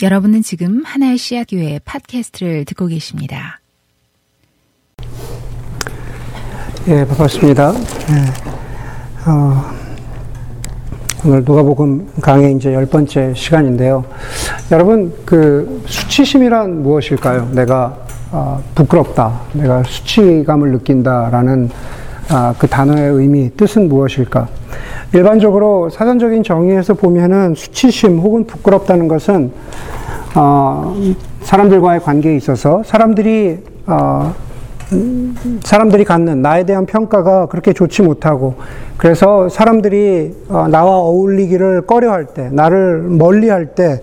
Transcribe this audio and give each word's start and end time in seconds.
여러분은 0.00 0.42
지금 0.42 0.82
하나의 0.84 1.18
씨앗 1.18 1.48
교회 1.50 1.80
팟캐스트를 1.84 2.64
듣고 2.66 2.86
계십니다. 2.86 3.58
예, 6.86 7.04
반갑습니다. 7.04 7.72
예, 7.74 9.28
어, 9.28 9.64
오늘 11.24 11.42
누가복음 11.44 12.12
강의 12.20 12.54
이제 12.54 12.72
열 12.72 12.86
번째 12.86 13.34
시간인데요. 13.34 14.04
여러분 14.70 15.12
그 15.24 15.82
수치심이란 15.86 16.84
무엇일까요? 16.84 17.50
내가 17.52 17.98
어, 18.30 18.62
부끄럽다, 18.76 19.40
내가 19.52 19.82
수치감을 19.82 20.70
느낀다라는 20.70 21.70
아, 22.30 22.54
그 22.56 22.68
단어의 22.68 23.14
의미, 23.14 23.50
뜻은 23.56 23.88
무엇일까? 23.88 24.46
일반적으로 25.12 25.88
사전적인 25.88 26.42
정의에서 26.42 26.94
보면은 26.94 27.54
수치심 27.54 28.18
혹은 28.18 28.44
부끄럽다는 28.44 29.08
것은 29.08 29.52
어, 30.34 30.94
사람들과의 31.40 32.00
관계에 32.00 32.36
있어서 32.36 32.82
사람들이 32.84 33.58
어, 33.86 34.34
사람들이 35.62 36.04
갖는 36.04 36.42
나에 36.42 36.64
대한 36.64 36.84
평가가 36.84 37.46
그렇게 37.46 37.72
좋지 37.72 38.02
못하고 38.02 38.56
그래서 38.98 39.48
사람들이 39.48 40.34
어, 40.48 40.66
나와 40.68 40.98
어울리기를 40.98 41.82
꺼려할 41.86 42.26
때 42.26 42.50
나를 42.52 43.02
멀리할 43.02 43.74
때 43.74 44.02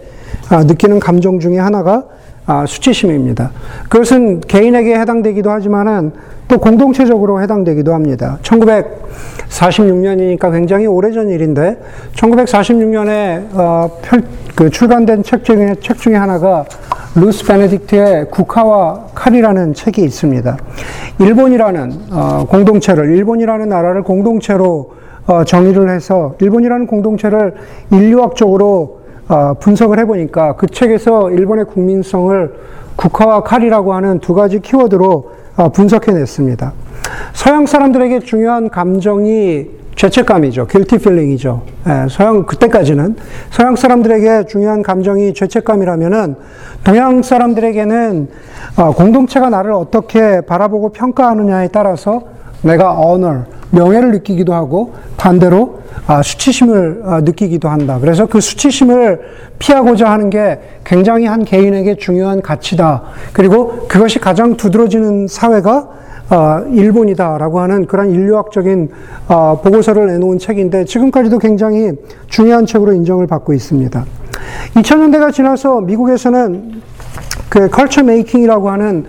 어, 0.51 0.63
느끼는 0.63 0.99
감정 0.99 1.39
중에 1.39 1.59
하나가 1.59 2.05
아, 2.47 2.65
수치심입니다. 2.67 3.49
그것은 3.89 4.39
개인에게 4.41 4.99
해당되기도 4.99 5.49
하지만은 5.49 6.11
또 6.47 6.59
공동체적으로 6.59 7.41
해당되기도 7.41 7.91
합니다. 7.91 8.37
1946년이니까 8.43 10.51
굉장히 10.51 10.85
오래전 10.85 11.29
일인데 11.29 11.81
1946년에 12.15 13.47
어, 13.53 13.89
그 14.55 14.69
출간된 14.69 15.23
책 15.23 15.43
중에 15.43 15.73
책 15.81 15.97
중에 15.97 16.13
하나가 16.15 16.65
루스 17.15 17.45
베네딕트의 17.45 18.29
국화와 18.29 19.07
칼이라는 19.15 19.73
책이 19.73 20.03
있습니다. 20.03 20.55
일본이라는 21.19 21.91
어, 22.11 22.45
공동체를 22.47 23.15
일본이라는 23.15 23.69
나라를 23.69 24.03
공동체로 24.03 24.93
어, 25.25 25.43
정의를 25.43 25.89
해서 25.89 26.35
일본이라는 26.39 26.85
공동체를 26.85 27.55
인류학적으로 27.91 28.83
어, 28.83 29.04
분석을 29.59 29.99
해보니까 29.99 30.55
그 30.55 30.67
책에서 30.67 31.31
일본의 31.31 31.65
국민성을 31.65 32.53
국화와 32.95 33.43
칼이라고 33.43 33.93
하는 33.93 34.19
두 34.19 34.33
가지 34.33 34.59
키워드로 34.59 35.31
어, 35.57 35.69
분석해냈습니다. 35.69 36.73
서양 37.33 37.65
사람들에게 37.65 38.19
중요한 38.19 38.69
감정이 38.69 39.67
죄책감이죠. 39.95 40.67
guilty 40.67 40.99
feeling이죠. 40.99 41.61
예, 41.87 42.07
서양, 42.09 42.45
그때까지는 42.45 43.15
서양 43.49 43.75
사람들에게 43.75 44.45
중요한 44.47 44.83
감정이 44.83 45.33
죄책감이라면은 45.33 46.35
동양 46.83 47.21
사람들에게는 47.21 48.27
어, 48.77 48.91
공동체가 48.91 49.49
나를 49.49 49.71
어떻게 49.71 50.41
바라보고 50.41 50.89
평가하느냐에 50.89 51.69
따라서 51.69 52.23
내가 52.61 52.99
honor, 52.99 53.45
명예를 53.75 54.11
느끼기도 54.11 54.53
하고 54.53 54.93
반대로 55.17 55.79
아, 56.07 56.21
수치심을 56.21 57.01
아, 57.05 57.21
느끼기도 57.21 57.67
한다. 57.67 57.97
그래서 57.99 58.25
그 58.25 58.39
수치심을 58.39 59.21
피하고자 59.59 60.09
하는 60.09 60.29
게 60.29 60.59
굉장히 60.83 61.25
한 61.25 61.43
개인에게 61.43 61.95
중요한 61.95 62.41
가치다. 62.41 63.03
그리고 63.33 63.87
그것이 63.87 64.19
가장 64.19 64.55
두드러지는 64.55 65.27
사회가 65.27 65.89
아, 66.29 66.63
일본이다라고 66.71 67.59
하는 67.59 67.85
그런 67.85 68.11
인류학적인 68.11 68.89
보고서를 69.63 70.07
내놓은 70.07 70.39
책인데 70.39 70.85
지금까지도 70.85 71.37
굉장히 71.39 71.91
중요한 72.27 72.65
책으로 72.65 72.93
인정을 72.93 73.27
받고 73.27 73.53
있습니다. 73.53 74.05
2000년대가 74.75 75.31
지나서 75.31 75.81
미국에서는 75.81 76.81
그 77.49 77.69
컬처 77.69 78.03
메이킹이라고 78.03 78.69
하는 78.69 79.05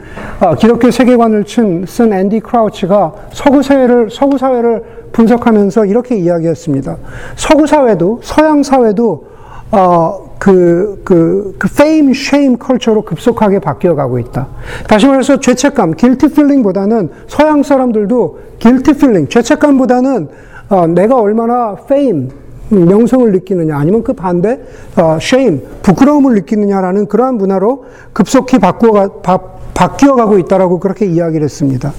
기독교 0.59 0.91
세계관을 0.91 1.45
쓴 1.87 2.13
앤디 2.13 2.41
크라우치가 2.41 3.13
서구 3.33 3.63
사회를 3.63 4.09
서구 4.11 4.39
사회를 4.39 4.83
분석하면서 5.13 5.87
이렇게 5.87 6.17
이야기했습니다. 6.17 6.97
서구 7.37 7.67
사회도 7.67 8.21
서양 8.23 8.63
사회도 8.63 9.37
어, 9.73 10.27
그, 10.39 11.01
그, 11.05 11.57
그 11.59 11.69
fame, 11.71 12.13
shame 12.13 12.57
컬처로 12.59 13.03
급속하게 13.03 13.59
바뀌어 13.59 13.95
가고 13.95 14.19
있다. 14.19 14.47
다시 14.87 15.07
말해서 15.07 15.41
죄책감, 15.41 15.97
guilty 15.97 16.31
feeling보다는 16.31 17.11
서양 17.27 17.63
사람들도 17.63 18.39
guilty 18.59 18.97
feeling, 18.97 19.29
죄책감보다는 19.29 20.29
어, 20.69 20.87
내가 20.87 21.19
얼마나 21.19 21.77
fame, 21.85 22.29
명성을 22.69 23.31
느끼느냐, 23.33 23.77
아니면 23.77 24.03
그 24.03 24.13
반대, 24.13 24.61
어, 24.97 25.19
shame, 25.21 25.63
부끄러움을 25.83 26.35
느끼느냐라는 26.35 27.07
그러한 27.07 27.37
문화로 27.37 27.85
급속히 28.13 28.59
바꾸어, 28.59 29.21
바, 29.23 29.39
바뀌어가고 29.75 30.39
있다라고 30.39 30.81
그렇게 30.81 31.05
이야기를 31.05 31.45
했습니다. 31.45 31.93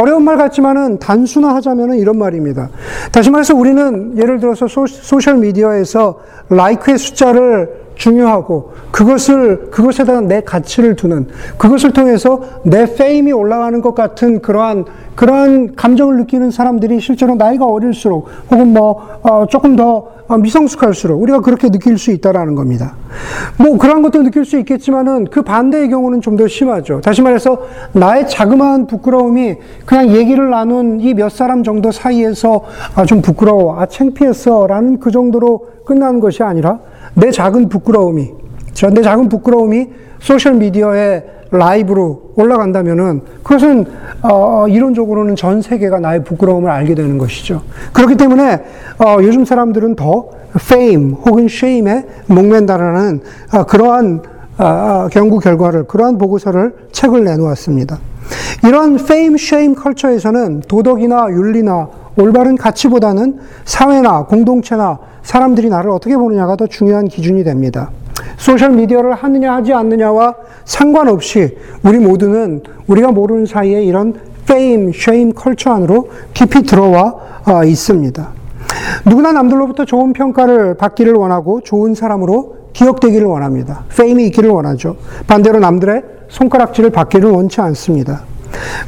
어려운 0.00 0.24
말 0.24 0.36
같지만은 0.36 0.98
단순화하자면은 0.98 1.98
이런 1.98 2.18
말입니다. 2.18 2.70
다시 3.12 3.30
말해서 3.30 3.54
우리는 3.54 4.18
예를 4.18 4.40
들어서 4.40 4.66
소, 4.66 4.86
소셜 4.86 5.36
미디어에서 5.36 6.18
like의 6.48 6.98
숫자를 6.98 7.80
중요하고 7.94 8.72
그것을 9.00 9.70
그것에다가 9.70 10.20
내 10.20 10.42
가치를 10.42 10.94
두는 10.94 11.28
그것을 11.56 11.92
통해서 11.92 12.42
내 12.64 12.84
fame이 12.94 13.32
올라가는 13.32 13.80
것 13.80 13.94
같은 13.94 14.42
그러한 14.42 14.84
그러한 15.14 15.74
감정을 15.74 16.18
느끼는 16.18 16.50
사람들이 16.50 17.00
실제로 17.00 17.34
나이가 17.34 17.64
어릴수록 17.66 18.28
혹은 18.50 18.74
뭐 18.74 19.00
어, 19.22 19.46
조금 19.48 19.74
더 19.74 20.08
미성숙할수록 20.38 21.20
우리가 21.20 21.40
그렇게 21.40 21.70
느낄 21.70 21.96
수 21.98 22.10
있다라는 22.12 22.54
겁니다. 22.54 22.94
뭐 23.58 23.78
그런 23.78 24.02
것도 24.02 24.22
느낄 24.22 24.44
수 24.44 24.58
있겠지만은 24.58 25.24
그 25.30 25.42
반대의 25.42 25.88
경우는 25.88 26.20
좀 26.20 26.36
더 26.36 26.46
심하죠. 26.46 27.00
다시 27.00 27.20
말해서 27.22 27.58
나의 27.92 28.28
자그마한 28.28 28.86
부끄러움이 28.86 29.56
그냥 29.86 30.10
얘기를 30.10 30.48
나눈 30.50 31.00
이 31.00 31.14
몇 31.14 31.30
사람 31.32 31.62
정도 31.64 31.90
사이에서 31.90 32.62
아 32.94 33.04
좀 33.06 33.22
부끄러워, 33.22 33.80
아 33.80 33.86
창피했어 33.86 34.66
라는 34.68 35.00
그 35.00 35.10
정도로 35.10 35.66
끝나는 35.86 36.20
것이 36.20 36.42
아니라 36.42 36.78
내 37.14 37.30
작은 37.30 37.68
부끄러움이, 37.68 38.39
내 38.94 39.02
작은 39.02 39.28
부끄러움이 39.28 39.88
소셜 40.20 40.54
미디어에 40.54 41.24
라이브로 41.50 42.32
올라간다면은 42.36 43.22
그것은 43.42 43.84
어, 44.22 44.66
이론적으로는 44.68 45.36
전 45.36 45.62
세계가 45.62 45.98
나의 45.98 46.22
부끄러움을 46.24 46.70
알게 46.70 46.94
되는 46.94 47.18
것이죠. 47.18 47.62
그렇기 47.92 48.16
때문에 48.16 48.62
어, 48.98 49.16
요즘 49.20 49.44
사람들은 49.44 49.96
더 49.96 50.28
fame 50.54 51.14
혹은 51.26 51.44
shame에 51.46 52.04
목맨다라는 52.26 53.20
어, 53.52 53.64
그러한 53.64 54.22
어, 54.58 55.08
연구 55.16 55.38
결과를 55.38 55.84
그러한 55.84 56.18
보고서를 56.18 56.74
책을 56.92 57.24
내놓았습니다. 57.24 57.98
이런 58.64 58.94
fame, 58.94 59.34
shame 59.34 59.74
컬처에서는 59.74 60.62
도덕이나 60.68 61.28
윤리나 61.30 61.88
올바른 62.16 62.56
가치보다는 62.56 63.38
사회나 63.64 64.24
공동체나 64.26 64.98
사람들이 65.22 65.68
나를 65.68 65.90
어떻게 65.90 66.16
보느냐가 66.16 66.56
더 66.56 66.66
중요한 66.66 67.08
기준이 67.08 67.42
됩니다. 67.44 67.90
소셜 68.36 68.70
미디어를 68.70 69.14
하느냐 69.14 69.54
하지 69.54 69.72
않느냐와 69.72 70.34
상관없이 70.64 71.56
우리 71.82 71.98
모두는 71.98 72.62
우리가 72.86 73.12
모르는 73.12 73.46
사이에 73.46 73.82
이런 73.82 74.14
fame, 74.44 74.90
shame 74.94 75.32
컬처 75.32 75.70
안으로 75.70 76.10
깊이 76.34 76.62
들어와 76.62 77.14
어, 77.46 77.64
있습니다. 77.64 78.28
누구나 79.06 79.32
남들로부터 79.32 79.84
좋은 79.84 80.12
평가를 80.12 80.74
받기를 80.74 81.14
원하고 81.14 81.60
좋은 81.60 81.94
사람으로 81.94 82.56
기억되기를 82.72 83.26
원합니다. 83.26 83.84
페임이 83.96 84.26
있기를 84.26 84.50
원하죠. 84.50 84.96
반대로 85.26 85.58
남들의 85.58 86.02
손가락질을 86.28 86.90
받기를 86.90 87.30
원치 87.30 87.60
않습니다. 87.60 88.22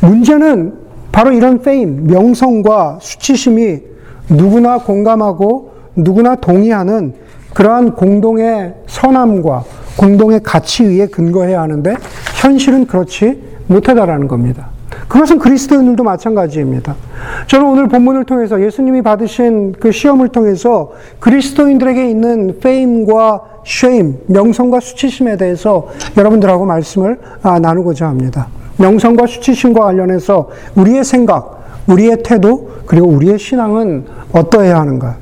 문제는 0.01 0.75
바로 1.11 1.33
이런 1.33 1.61
페임, 1.61 2.07
명성과 2.07 2.99
수치심이 3.01 3.81
누구나 4.29 4.79
공감하고 4.79 5.73
누구나 5.97 6.37
동의하는 6.37 7.15
그러한 7.55 7.95
공동의 7.95 8.75
선함과 8.87 9.65
공동의 9.97 10.41
가치 10.43 10.85
위에 10.85 11.07
근거해야 11.07 11.61
하는데 11.61 11.95
현실은 12.41 12.87
그렇지 12.87 13.43
못하다라는 13.67 14.29
겁니다. 14.29 14.69
그것은 15.09 15.39
그리스도인들도 15.39 16.03
마찬가지입니다. 16.03 16.95
저는 17.47 17.67
오늘 17.67 17.89
본문을 17.89 18.25
통해서 18.25 18.61
예수님이 18.61 19.03
받으신 19.03 19.73
그 19.73 19.93
시험을 19.93 20.29
통해서 20.29 20.93
그리스도인들에게 21.21 22.09
있는 22.09 22.59
페임과 22.61 23.43
shame, 23.67 24.15
명성과 24.27 24.81
수치심에 24.81 25.37
대해서 25.37 25.89
여러분들하고 26.17 26.67
말씀을 26.67 27.21
아, 27.43 27.59
나누고자 27.59 28.07
합니다. 28.07 28.49
명성과 28.79 29.27
수치심과 29.27 29.81
관련해서 29.81 30.49
우리의 30.75 31.05
생각, 31.05 31.63
우리의 31.87 32.23
태도, 32.23 32.71
그리고 32.87 33.09
우리의 33.09 33.39
신앙은 33.39 34.07
어떠해야 34.33 34.81
하는가? 34.81 35.22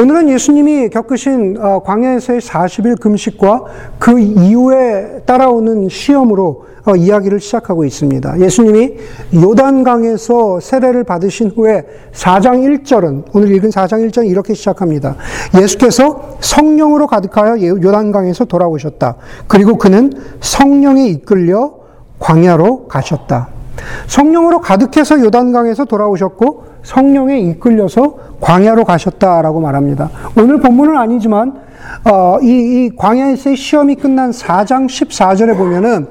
오늘은 0.00 0.28
예수님이 0.28 0.88
겪으신 0.90 1.58
어, 1.60 1.80
광야에서의 1.82 2.40
40일 2.40 3.00
금식과 3.00 3.64
그 3.98 4.18
이후에 4.18 5.22
따라오는 5.26 5.88
시험으로 5.88 6.66
어, 6.84 6.96
이야기를 6.96 7.40
시작하고 7.40 7.84
있습니다. 7.84 8.40
예수님이 8.40 8.94
요단강에서 9.34 10.60
세례를 10.60 11.04
받으신 11.04 11.50
후에 11.54 11.84
4장 12.12 12.82
1절은 12.82 13.24
오늘 13.34 13.54
읽은 13.54 13.70
4장 13.70 14.08
1절은 14.08 14.28
이렇게 14.28 14.54
시작합니다. 14.54 15.16
예수께서 15.60 16.38
성령으로 16.40 17.06
가득하여 17.06 17.60
요단강에서 17.60 18.46
돌아오셨다. 18.46 19.16
그리고 19.46 19.76
그는 19.76 20.12
성령에 20.40 21.08
이끌려 21.08 21.74
광야로 22.18 22.88
가셨다. 22.88 23.57
성령으로 24.06 24.60
가득해서 24.60 25.20
요단강에서 25.20 25.84
돌아오셨고 25.84 26.64
성령에 26.82 27.38
이끌려서 27.40 28.14
광야로 28.40 28.84
가셨다라고 28.84 29.60
말합니다. 29.60 30.10
오늘 30.36 30.60
본문은 30.60 30.96
아니지만 30.96 31.60
어, 32.04 32.38
이, 32.40 32.46
이 32.46 32.96
광야에서의 32.96 33.56
시험이 33.56 33.94
끝난 33.94 34.30
4장 34.30 34.86
14절에 34.86 35.56
보면은 35.56 36.06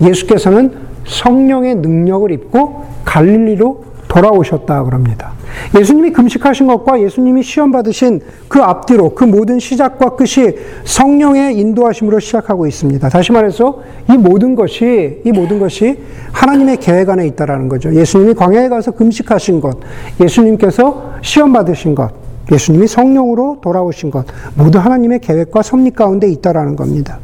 예수께서는 0.00 0.72
성령의 1.06 1.76
능력을 1.76 2.30
입고 2.30 2.84
갈릴리로 3.04 3.91
돌아오셨다 4.12 4.84
그럽니다. 4.84 5.32
예수님이 5.78 6.12
금식하신 6.12 6.66
것과 6.66 7.00
예수님이 7.00 7.42
시험 7.42 7.72
받으신 7.72 8.20
그 8.46 8.60
앞뒤로 8.60 9.14
그 9.14 9.24
모든 9.24 9.58
시작과 9.58 10.16
끝이 10.16 10.54
성령의 10.84 11.56
인도하심으로 11.58 12.20
시작하고 12.20 12.66
있습니다. 12.66 13.08
다시 13.08 13.32
말해서 13.32 13.80
이 14.10 14.18
모든 14.18 14.54
것이 14.54 15.22
이 15.24 15.32
모든 15.32 15.58
것이 15.58 15.98
하나님의 16.32 16.76
계획 16.76 17.08
안에 17.08 17.26
있다라는 17.28 17.70
거죠. 17.70 17.94
예수님이 17.94 18.34
광야에 18.34 18.68
가서 18.68 18.90
금식하신 18.90 19.62
것, 19.62 19.78
예수님께서 20.20 21.14
시험 21.22 21.54
받으신 21.54 21.94
것, 21.94 22.10
예수님이 22.52 22.86
성령으로 22.88 23.60
돌아오신 23.62 24.10
것, 24.10 24.26
모두 24.54 24.78
하나님의 24.78 25.20
계획과 25.20 25.62
섭리 25.62 25.90
가운데 25.90 26.28
있다라는 26.28 26.76
겁니다. 26.76 27.18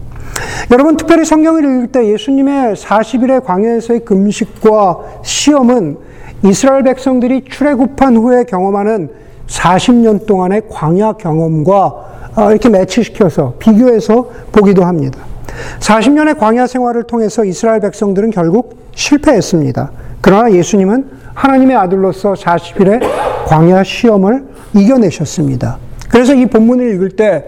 여러분, 0.70 0.96
특별히 0.96 1.25
성경을 1.26 1.64
읽을 1.64 1.87
때 1.88 2.11
예수님의 2.12 2.76
40일의 2.76 3.44
광야에서의 3.44 4.00
금식과 4.00 4.99
시험은 5.23 6.08
이스라엘 6.44 6.85
백성들이 6.85 7.44
출애굽한 7.44 8.17
후에 8.17 8.44
경험하는 8.44 9.11
40년 9.49 10.26
동안의 10.26 10.62
광야 10.69 11.14
경험과 11.14 12.08
어, 12.37 12.50
이렇게 12.50 12.69
매치시켜서 12.69 13.55
비교해서 13.58 14.31
보기도 14.52 14.85
합니다. 14.85 15.19
40년의 15.81 16.38
광야 16.38 16.67
생활을 16.67 17.05
통해서 17.05 17.44
이스라엘 17.44 17.81
백성들은 17.81 18.31
결국 18.31 18.79
실패했습니다. 18.94 19.90
그러나 20.20 20.52
예수님은 20.52 21.11
하나님의 21.35 21.76
아들로서 21.76 22.35
40일의 22.35 23.00
광야 23.46 23.82
시험을 23.82 24.44
이겨내셨습니다. 24.75 25.79
그래서 26.11 26.34
이 26.34 26.46
본문을 26.46 26.94
읽을 26.94 27.11
때 27.11 27.44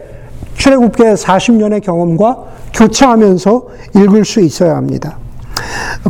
출애굽계 0.54 1.14
40년의 1.14 1.82
경험과 1.82 2.44
교차하면서 2.74 3.68
읽을 3.96 4.24
수 4.24 4.40
있어야 4.40 4.76
합니다. 4.76 5.19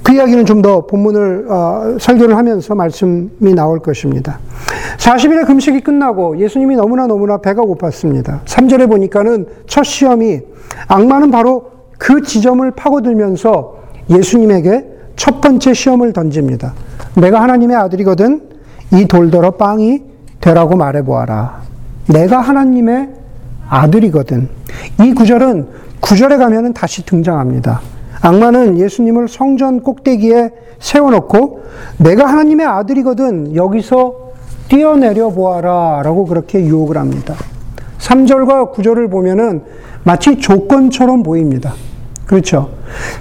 그 0.03 0.13
이야기는 0.13 0.47
좀 0.47 0.61
더 0.61 0.85
본문을 0.87 1.47
어, 1.49 1.97
설교를 1.99 2.37
하면서 2.37 2.75
말씀이 2.75 3.55
나올 3.55 3.79
것입니다. 3.79 4.39
40일의 4.99 5.47
금식이 5.47 5.81
끝나고 5.81 6.39
예수님이 6.39 6.77
너무나 6.77 7.07
너무나 7.07 7.39
배가 7.39 7.63
고팠습니다. 7.63 8.45
3절에 8.45 8.89
보니까는 8.89 9.47
첫 9.67 9.85
시험이 9.85 10.43
악마는 10.87 11.31
바로 11.31 11.71
그 11.97 12.21
지점을 12.21 12.71
파고들면서 12.73 13.75
예수님에게 14.11 14.87
첫 15.17 15.41
번째 15.41 15.73
시험을 15.73 16.13
던집니다. 16.13 16.75
내가 17.15 17.41
하나님의 17.43 17.77
아들이거든 17.77 18.43
이 18.93 19.07
돌더러 19.07 19.53
빵이 19.53 20.03
되라고 20.41 20.77
말해보아라. 20.77 21.63
내가 22.09 22.41
하나님의 22.41 23.09
아들이거든. 23.69 24.49
이 25.03 25.15
구절은 25.15 25.69
구절에 26.01 26.37
가면은 26.37 26.73
다시 26.75 27.05
등장합니다. 27.07 27.81
악마는 28.23 28.79
예수님을 28.79 29.29
성전 29.29 29.81
꼭대기에 29.81 30.51
세워놓고 30.79 31.63
내가 31.99 32.27
하나님의 32.27 32.67
아들이거든 32.67 33.57
여기서 33.57 34.31
뛰어내려 34.69 35.31
보아라 35.31 36.03
라고 36.03 36.27
그렇게 36.27 36.61
유혹을 36.61 36.97
합니다. 36.97 37.35
3절과 37.99 38.73
9절을 38.73 39.11
보면은 39.11 39.63
마치 40.05 40.39
조건처럼 40.39 41.23
보입니다. 41.23 41.73
그렇죠. 42.27 42.71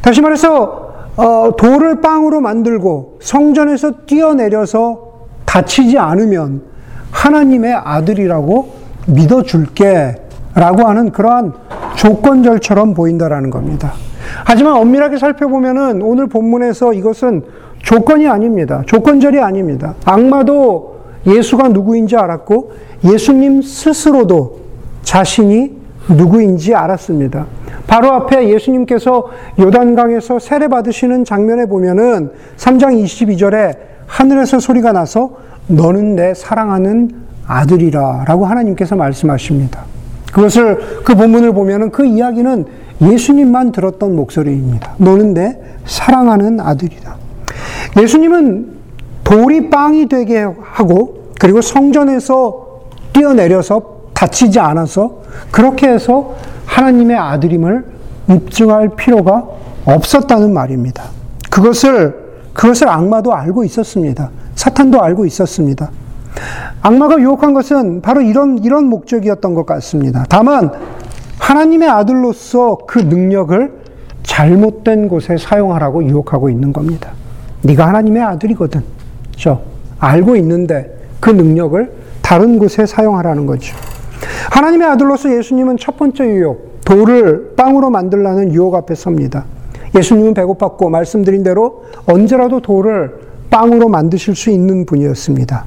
다시 0.02 0.22
말해서 0.22 0.90
어, 1.18 1.52
돌을 1.58 2.02
빵으로 2.02 2.40
만들고 2.40 3.18
성전에서 3.22 4.06
뛰어내려서 4.06 5.10
다치지 5.46 5.98
않으면 5.98 6.62
하나님의 7.12 7.74
아들이라고 7.74 8.74
믿어줄게 9.08 10.16
라고 10.54 10.88
하는 10.88 11.12
그러한 11.12 11.54
조건절처럼 11.96 12.94
보인다라는 12.94 13.50
겁니다. 13.50 13.94
하지만 14.46 14.74
엄밀하게 14.78 15.18
살펴보면은 15.18 16.02
오늘 16.02 16.28
본문에서 16.28 16.94
이것은 16.94 17.44
조건이 17.82 18.28
아닙니다. 18.28 18.84
조건절이 18.86 19.40
아닙니다. 19.40 19.96
악마도 20.06 21.00
예수가 21.28 21.70
누구인지 21.70 22.16
알았고 22.16 22.72
예수님 23.04 23.62
스스로도 23.62 24.60
자신이 25.04 25.78
누구인지 26.10 26.74
알았습니다. 26.74 27.46
바로 27.88 28.12
앞에 28.14 28.50
예수님께서 28.50 29.30
요단강에서 29.60 30.40
세례 30.40 30.68
받으시는 30.68 31.26
장면에 31.26 31.66
보면은 31.66 32.32
3장 32.58 33.04
22절에 33.04 33.78
하늘에서 34.08 34.60
소리가 34.60 34.92
나서 34.92 35.38
너는 35.68 36.16
내 36.16 36.34
사랑하는 36.34 37.12
아들이라 37.48 38.26
라고 38.28 38.46
하나님께서 38.46 38.96
말씀하십니다. 38.96 39.86
그것을 40.32 41.04
그 41.04 41.16
본문을 41.16 41.54
보면은 41.54 41.92
그 41.92 42.06
이야기는 42.06 42.66
예수님만 43.02 43.72
들었던 43.72 44.16
목소리입니다. 44.16 44.94
너는 44.98 45.34
내 45.34 45.58
사랑하는 45.86 46.60
아들이다. 46.60 47.16
예수님은 48.02 48.80
돌이 49.24 49.70
빵이 49.70 50.08
되게 50.08 50.46
하고 50.62 51.32
그리고 51.40 51.62
성전에서 51.62 52.82
뛰어내려서 53.14 54.00
다치지 54.14 54.60
않아서 54.60 55.22
그렇게 55.52 55.88
해서 55.88 56.36
하나님의 56.66 57.18
아들임을 57.18 57.86
입증할 58.30 58.90
필요가 58.96 59.48
없었다는 59.86 60.54
말입니다. 60.54 61.06
그것을 61.50 62.30
그것을 62.54 62.90
악마도 62.90 63.34
알고 63.34 63.64
있었습니다. 63.64 64.30
사탄도 64.56 65.02
알고 65.02 65.26
있었습니다. 65.26 65.90
악마가 66.82 67.20
유혹한 67.20 67.54
것은 67.54 68.02
바로 68.02 68.22
이런 68.22 68.58
이런 68.60 68.86
목적이었던 68.86 69.54
것 69.54 69.66
같습니다. 69.66 70.26
다만 70.30 70.72
하나님의 71.40 71.90
아들로서 71.90 72.78
그 72.86 73.00
능력을 73.00 73.80
잘못된 74.24 75.08
곳에 75.08 75.38
사용하라고 75.38 76.04
유혹하고 76.04 76.50
있는 76.50 76.72
겁니다. 76.72 77.12
네가 77.64 77.88
하나님의 77.88 78.22
아들이거든. 78.22 78.84
그렇죠? 79.32 79.62
알고 79.98 80.36
있는데 80.38 80.96
그 81.20 81.30
능력을 81.30 81.92
다른 82.22 82.60
곳에 82.60 82.86
사용하라는 82.86 83.46
거죠. 83.46 83.76
하나님의 84.52 84.88
아들로서 84.88 85.36
예수님은 85.36 85.78
첫 85.78 85.98
번째 85.98 86.26
유혹, 86.26 86.82
돌을 86.86 87.54
빵으로 87.56 87.90
만들라는 87.90 88.54
유혹 88.54 88.76
앞에 88.76 88.96
섭니다. 88.96 89.46
예수님은 89.96 90.34
배고팠고 90.34 90.90
말씀드린 90.90 91.44
대로 91.44 91.86
언제라도 92.06 92.62
돌을 92.62 93.30
빵으로 93.50 93.90
만드실 93.90 94.36
수 94.36 94.52
있는 94.52 94.86
분이었습니다. 94.86 95.66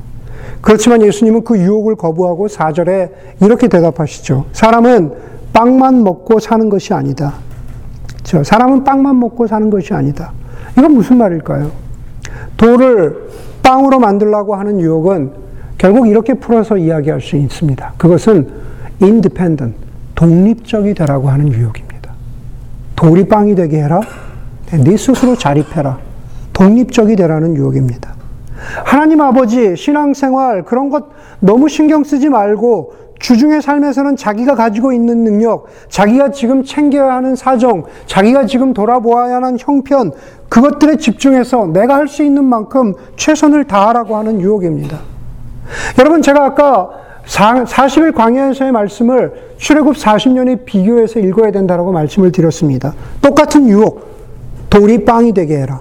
그렇지만 0.61 1.02
예수님은 1.02 1.45
그 1.45 1.59
유혹을 1.59 1.97
거부하고 1.97 2.47
4절에 2.47 3.11
이렇게 3.41 3.69
대답하시죠. 3.69 4.47
사람은 4.52 5.32
빵만 5.52 6.02
먹고 6.02 6.40
사는 6.40 6.68
것이 6.68 6.94
아니다. 6.94 7.35
저 8.23 8.42
사람은 8.42 8.85
빵만 8.85 9.18
먹고 9.18 9.47
사는 9.47 9.68
것이 9.71 9.92
아니다. 9.92 10.32
이건 10.78 10.94
무슨 10.94 11.18
말일까요? 11.18 11.71
돌을 12.56 13.30
빵으로 13.62 13.99
만들라고 13.99 14.54
하는 14.54 14.80
유혹은 14.80 15.32
결국 15.78 16.09
이렇게 16.09 16.35
풀어서 16.35 16.76
이야기할 16.76 17.21
수 17.21 17.37
있습니다. 17.37 17.94
그것은 17.97 18.49
independent, 19.02 19.76
독립적이 20.14 20.94
되라고 20.94 21.28
하는 21.28 21.52
유혹입니다. 21.52 22.12
돌이 22.97 23.26
빵이 23.26 23.54
되게 23.54 23.82
해라. 23.82 24.00
네 24.71 24.97
스스로 24.97 25.37
자립해라. 25.37 25.99
독립적이 26.52 27.16
되라는 27.16 27.56
유혹입니다. 27.56 28.14
하나님 28.85 29.21
아버지 29.21 29.76
신앙생활 29.76 30.64
그런 30.64 30.88
것 30.88 31.06
너무 31.42 31.68
신경 31.68 32.04
쓰지 32.04 32.28
말고 32.28 32.94
주중의 33.18 33.62
삶에서는 33.62 34.16
자기가 34.16 34.54
가지고 34.54 34.92
있는 34.92 35.22
능력, 35.22 35.66
자기가 35.88 36.30
지금 36.32 36.64
챙겨야 36.64 37.14
하는 37.14 37.37
사정, 37.37 37.84
자기가 38.06 38.46
지금 38.46 38.72
돌아보아야 38.75 39.37
하는 39.37 39.56
형편, 39.58 40.12
그것들에 40.49 40.96
집중해서 40.96 41.66
내가 41.66 41.96
할 41.96 42.08
수 42.08 42.25
있는 42.25 42.44
만큼 42.44 42.94
최선을 43.16 43.64
다하라고 43.64 44.16
하는 44.16 44.40
유혹입니다. 44.40 44.99
여러분, 45.99 46.20
제가 46.20 46.44
아까 46.44 46.90
40일 47.25 48.14
광야에서의 48.14 48.72
말씀을 48.72 49.52
출애굽 49.58 49.94
40년에 49.94 50.64
비교해서 50.64 51.20
읽어야 51.20 51.52
된다라고 51.52 51.92
말씀을 51.92 52.32
드렸습니다. 52.32 52.92
똑같은 53.20 53.68
유혹, 53.68 54.04
돌이 54.68 55.04
빵이 55.04 55.32
되게 55.32 55.58
해라. 55.58 55.80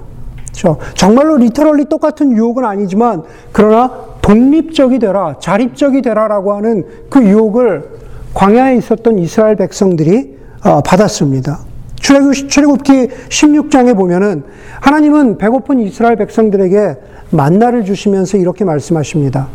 그렇죠? 0.52 0.78
정말로 0.94 1.38
리터럴리 1.38 1.86
똑같은 1.86 2.36
유혹은 2.36 2.66
아니지만 2.66 3.24
그러나 3.52 4.11
독립적이 4.22 5.00
되라, 5.00 5.36
자립적이 5.40 6.02
되라라고 6.02 6.54
하는 6.54 6.86
그 7.10 7.24
유혹을 7.24 7.90
광야에 8.34 8.78
있었던 8.78 9.20
이스라엘 9.20 9.56
백성들이 9.56 10.38
어, 10.64 10.82
받았습니다. 10.82 11.60
출애굽기 11.96 13.10
16장에 13.30 13.96
보면은 13.96 14.44
하나님은 14.80 15.38
배고픈 15.38 15.80
이스라엘 15.80 16.16
백성들에게 16.16 16.96
만나를 17.32 17.86
주시면서 17.86 18.38
이렇게 18.38 18.64
말씀하십니다. 18.66 19.48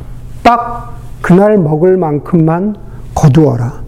딱 0.43 0.97
그날 1.21 1.59
먹을 1.59 1.97
만큼만 1.97 2.77
거두어라. 3.15 3.83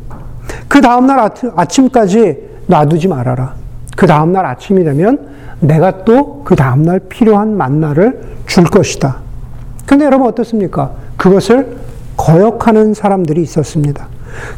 그 0.67 0.81
다음날 0.81 1.31
아침까지 1.57 2.37
놔두지 2.67 3.09
말아라. 3.09 3.55
그 3.97 4.07
다음날 4.07 4.45
아침이 4.47 4.85
되면 4.85 5.29
내가 5.61 6.05
또 6.05 6.39
그 6.49 6.57
다음날 6.57 6.99
필요한 7.11 7.59
만나를 7.59 8.23
줄 8.47 8.65
것이다. 8.65 9.19
근데 9.89 10.05
여러분 10.05 10.29
어떻습니까? 10.29 10.91
그것을 11.17 11.79
거역하는 12.19 12.93
사람들이 12.93 13.41
있었습니다. 13.41 14.09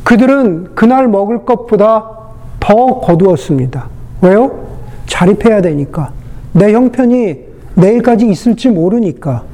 그들은 0.03 0.75
그날 0.75 1.07
먹을 1.07 1.45
것보다 1.45 2.11
더 2.59 2.99
거두었습니다. 2.99 3.89
왜요? 4.23 4.67
자립해야 5.07 5.63
되니까. 5.63 6.11
내 6.53 6.73
형편이 6.73 7.45
내일까지 7.75 8.27
있을지 8.27 8.71
모르니까. 8.71 9.45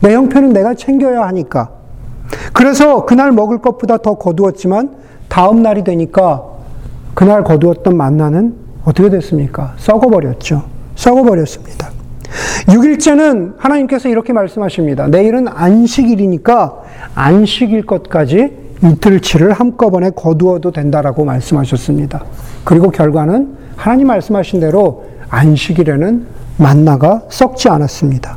내 0.00 0.12
형편은 0.12 0.52
내가 0.52 0.74
챙겨야 0.74 1.22
하니까. 1.28 1.70
그래서 2.52 3.06
그날 3.06 3.30
먹을 3.30 3.58
것보다 3.58 3.98
더 3.98 4.14
거두었지만 4.14 4.96
다음 5.28 5.62
날이 5.62 5.84
되니까 5.84 6.42
그날 7.14 7.44
거두었던 7.44 7.96
만나는 7.96 8.56
어떻게 8.84 9.08
됐습니까? 9.08 9.74
썩어버렸죠. 9.76 10.64
썩어버렸습니다. 10.96 11.99
6일째는 12.66 13.54
하나님께서 13.58 14.08
이렇게 14.08 14.32
말씀하십니다. 14.32 15.08
내일은 15.08 15.48
안식일이니까 15.48 16.82
안식일 17.14 17.86
것까지 17.86 18.70
이틀치를 18.82 19.52
한꺼번에 19.52 20.10
거두어도 20.10 20.70
된다라고 20.70 21.24
말씀하셨습니다. 21.24 22.24
그리고 22.64 22.90
결과는 22.90 23.56
하나님 23.76 24.06
말씀하신 24.06 24.60
대로 24.60 25.06
안식일에는 25.28 26.26
만나가 26.56 27.22
썩지 27.28 27.68
않았습니다. 27.68 28.36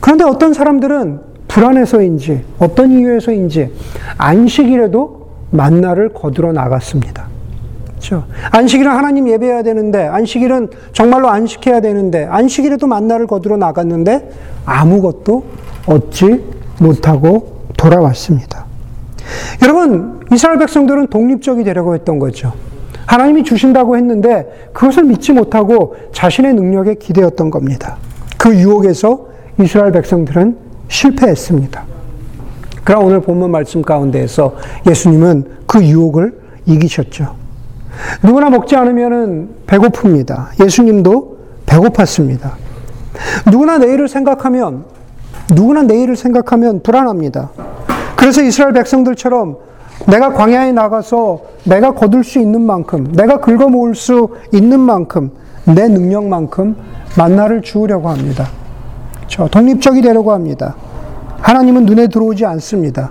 그런데 0.00 0.24
어떤 0.24 0.52
사람들은 0.52 1.20
불안해서인지 1.48 2.44
어떤 2.58 2.92
이유에서인지 2.92 3.72
안식일에도 4.18 5.28
만나를 5.50 6.10
거두러 6.10 6.52
나갔습니다. 6.52 7.29
그렇죠? 8.00 8.24
안식일은 8.50 8.90
하나님 8.90 9.28
예배해야 9.28 9.62
되는데 9.62 10.06
안식일은 10.06 10.70
정말로 10.94 11.28
안식해야 11.28 11.80
되는데 11.82 12.24
안식일에도 12.24 12.86
만나를 12.86 13.26
거두러 13.26 13.58
나갔는데 13.58 14.30
아무것도 14.64 15.44
얻지 15.86 16.42
못하고 16.80 17.66
돌아왔습니다. 17.76 18.64
여러분 19.62 20.20
이스라엘 20.32 20.58
백성들은 20.58 21.08
독립적이 21.08 21.62
되려고 21.62 21.94
했던 21.94 22.18
거죠. 22.18 22.54
하나님이 23.06 23.44
주신다고 23.44 23.96
했는데 23.96 24.70
그것을 24.72 25.04
믿지 25.04 25.32
못하고 25.32 25.96
자신의 26.12 26.54
능력에 26.54 26.94
기대었던 26.94 27.50
겁니다. 27.50 27.98
그 28.38 28.54
유혹에서 28.54 29.26
이스라엘 29.60 29.92
백성들은 29.92 30.56
실패했습니다. 30.88 31.84
그러나 32.82 33.04
오늘 33.04 33.20
본문 33.20 33.50
말씀 33.50 33.82
가운데에서 33.82 34.56
예수님은 34.88 35.44
그 35.66 35.84
유혹을 35.84 36.40
이기셨죠. 36.66 37.39
누구나 38.22 38.50
먹지 38.50 38.76
않으면 38.76 39.48
배고픕니다. 39.66 40.62
예수님도 40.64 41.38
배고팠습니다. 41.66 42.52
누구나 43.50 43.78
내일을 43.78 44.08
생각하면, 44.08 44.84
누구나 45.54 45.82
내일을 45.82 46.16
생각하면 46.16 46.82
불안합니다. 46.82 47.50
그래서 48.16 48.42
이스라엘 48.42 48.72
백성들처럼 48.72 49.56
내가 50.06 50.32
광야에 50.32 50.72
나가서 50.72 51.40
내가 51.64 51.94
거둘 51.94 52.24
수 52.24 52.38
있는 52.38 52.62
만큼, 52.62 53.12
내가 53.12 53.40
긁어 53.40 53.68
모을 53.68 53.94
수 53.94 54.30
있는 54.52 54.80
만큼, 54.80 55.30
내 55.64 55.88
능력만큼 55.88 56.76
만나를 57.16 57.62
주우려고 57.62 58.08
합니다. 58.08 58.48
저 59.26 59.46
독립적이 59.46 60.02
되려고 60.02 60.32
합니다. 60.32 60.74
하나님은 61.40 61.86
눈에 61.86 62.08
들어오지 62.08 62.44
않습니다. 62.46 63.10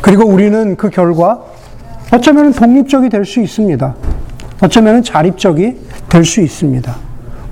그리고 0.00 0.26
우리는 0.26 0.76
그 0.76 0.90
결과 0.90 1.40
어쩌면 2.12 2.52
독립적이 2.52 3.08
될 3.08 3.24
수 3.24 3.40
있습니다. 3.40 3.94
어쩌면 4.62 5.02
자립적이 5.02 5.78
될 6.08 6.24
수 6.24 6.40
있습니다. 6.40 6.94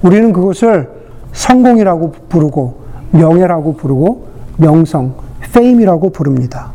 우리는 0.03 0.33
그것을 0.33 0.89
성공이라고 1.33 2.13
부르고 2.29 2.83
명예라고 3.13 3.77
부르고 3.77 4.29
명성, 4.57 5.15
페임이라고 5.53 6.11
부릅니다. 6.11 6.73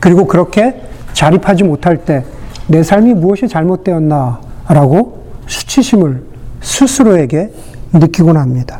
그리고 0.00 0.26
그렇게 0.26 0.80
자립하지 1.12 1.64
못할 1.64 2.04
때 2.04 2.24
내 2.70 2.84
삶이 2.84 3.14
무엇이 3.14 3.48
잘못되었나 3.48 4.40
라고 4.68 5.24
수치심을 5.48 6.22
스스로에게 6.60 7.52
느끼곤 7.92 8.36
합니다. 8.36 8.78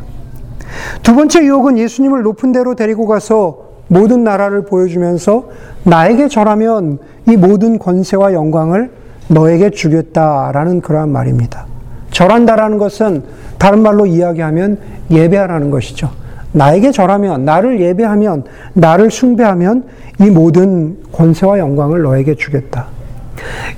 두 1.02 1.16
번째 1.16 1.42
유혹은 1.44 1.76
예수님을 1.76 2.22
높은 2.22 2.52
데로 2.52 2.76
데리고 2.76 3.08
가서 3.08 3.69
모든 3.90 4.22
나라를 4.22 4.62
보여주면서 4.62 5.48
나에게 5.82 6.28
절하면 6.28 6.98
이 7.28 7.36
모든 7.36 7.76
권세와 7.76 8.32
영광을 8.32 8.90
너에게 9.26 9.70
주겠다라는 9.70 10.80
그러한 10.80 11.10
말입니다. 11.10 11.66
절한다라는 12.12 12.78
것은 12.78 13.24
다른 13.58 13.82
말로 13.82 14.06
이야기하면 14.06 14.78
예배하라는 15.10 15.70
것이죠. 15.70 16.10
나에게 16.52 16.92
절하면, 16.92 17.44
나를 17.44 17.80
예배하면, 17.80 18.44
나를 18.74 19.10
숭배하면 19.10 19.84
이 20.20 20.30
모든 20.30 20.96
권세와 21.10 21.58
영광을 21.58 22.02
너에게 22.02 22.36
주겠다. 22.36 22.86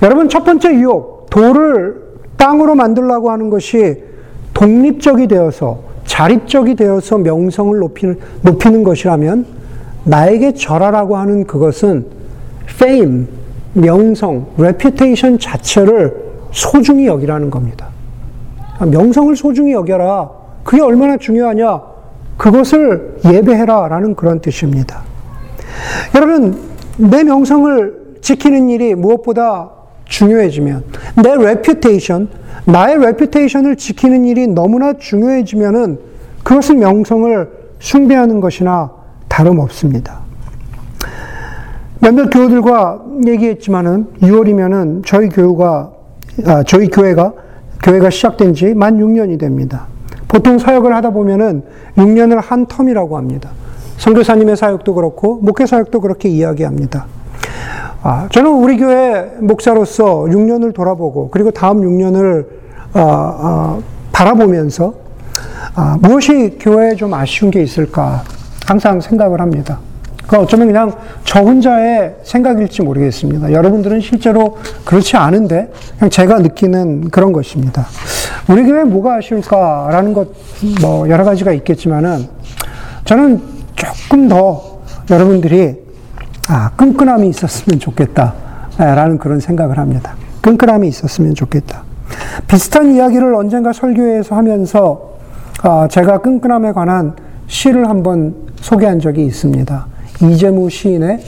여러분, 0.03 0.29
첫 0.29 0.43
번째 0.43 0.75
유혹, 0.75 1.29
돌을 1.31 2.01
땅으로 2.37 2.75
만들라고 2.75 3.31
하는 3.31 3.49
것이 3.49 4.03
독립적이 4.53 5.27
되어서, 5.27 5.81
자립적이 6.05 6.75
되어서 6.75 7.17
명성을 7.17 7.77
높이는, 7.79 8.19
높이는 8.41 8.83
것이라면, 8.83 9.62
나에게 10.05 10.53
절하라고 10.53 11.17
하는 11.17 11.45
그것은 11.45 12.05
fame, 12.69 13.27
명성, 13.73 14.47
reputation 14.57 15.39
자체를 15.39 16.15
소중히 16.51 17.07
여기라는 17.07 17.49
겁니다. 17.49 17.87
명성을 18.79 19.35
소중히 19.35 19.73
여겨라. 19.73 20.29
그게 20.63 20.81
얼마나 20.81 21.17
중요하냐? 21.17 21.81
그것을 22.37 23.17
예배해라. 23.25 23.87
라는 23.87 24.15
그런 24.15 24.39
뜻입니다. 24.39 25.01
여러분, 26.15 26.57
내 26.97 27.23
명성을 27.23 28.17
지키는 28.21 28.69
일이 28.69 28.95
무엇보다 28.95 29.69
중요해지면, 30.05 30.83
내 31.23 31.31
reputation, 31.31 32.27
나의 32.65 32.95
reputation을 32.95 33.75
지키는 33.75 34.25
일이 34.25 34.47
너무나 34.47 34.93
중요해지면은 34.93 35.99
그것은 36.43 36.79
명성을 36.79 37.49
숭배하는 37.79 38.39
것이나 38.39 38.91
다름없습니다. 39.33 40.19
몇몇 41.99 42.29
교우들과 42.29 43.01
얘기했지만은 43.25 44.07
6월이면은 44.21 45.03
저희 45.05 45.29
교우가 45.29 45.91
아, 46.45 46.63
저희 46.63 46.87
교회가 46.87 47.33
교회가 47.81 48.09
시작된 48.09 48.53
지 48.53 48.73
만 48.75 48.97
6년이 48.99 49.39
됩니다. 49.39 49.87
보통 50.27 50.59
사역을 50.59 50.95
하다 50.95 51.11
보면은 51.11 51.63
6년을 51.97 52.41
한 52.41 52.65
텀이라고 52.67 53.13
합니다. 53.13 53.49
선교사님의 53.97 54.55
사역도 54.57 54.93
그렇고 54.93 55.39
목회 55.41 55.65
사역도 55.65 56.01
그렇게 56.01 56.29
이야기합니다. 56.29 57.05
아, 58.03 58.27
저는 58.29 58.51
우리 58.51 58.77
교회 58.77 59.31
목사로서 59.39 60.25
6년을 60.25 60.73
돌아보고 60.73 61.29
그리고 61.31 61.51
다음 61.51 61.81
6년을 61.81 62.45
어, 62.95 62.99
어, 62.99 63.83
바라보면서 64.11 64.93
아, 65.75 65.97
무엇이 66.01 66.57
교회에 66.59 66.95
좀 66.95 67.13
아쉬운 67.13 67.49
게 67.49 67.63
있을까 67.63 68.23
항상 68.65 68.99
생각을 69.01 69.41
합니다. 69.41 69.79
그 70.27 70.37
어쩌면 70.37 70.67
그냥 70.67 70.93
저 71.25 71.41
혼자의 71.41 72.15
생각일지 72.23 72.81
모르겠습니다. 72.81 73.51
여러분들은 73.51 73.99
실제로 73.99 74.57
그렇지 74.85 75.17
않은데 75.17 75.71
그냥 75.97 76.09
제가 76.09 76.39
느끼는 76.39 77.09
그런 77.09 77.33
것입니다. 77.33 77.85
우리 78.47 78.63
교회 78.63 78.83
뭐가 78.83 79.15
아쉬울까라는 79.15 80.13
것 80.13 80.27
뭐 80.81 81.09
여러 81.09 81.23
가지가 81.23 81.51
있겠지만은 81.53 82.27
저는 83.05 83.41
조금 83.75 84.27
더 84.29 84.79
여러분들이 85.09 85.75
아 86.47 86.71
끈끈함이 86.75 87.27
있었으면 87.29 87.79
좋겠다라는 87.79 89.17
그런 89.17 89.39
생각을 89.39 89.77
합니다. 89.77 90.15
끈끈함이 90.41 90.87
있었으면 90.87 91.35
좋겠다. 91.35 91.83
비슷한 92.47 92.93
이야기를 92.95 93.35
언젠가 93.35 93.73
설교에서 93.73 94.35
하면서 94.35 95.13
아, 95.63 95.87
제가 95.89 96.19
끈끈함에 96.19 96.71
관한 96.73 97.15
시를 97.53 97.87
한번 97.87 98.33
소개한 98.59 98.99
적이 98.99 99.27
있습니다. 99.27 99.85
이재무 100.23 100.71
시인의 100.71 101.23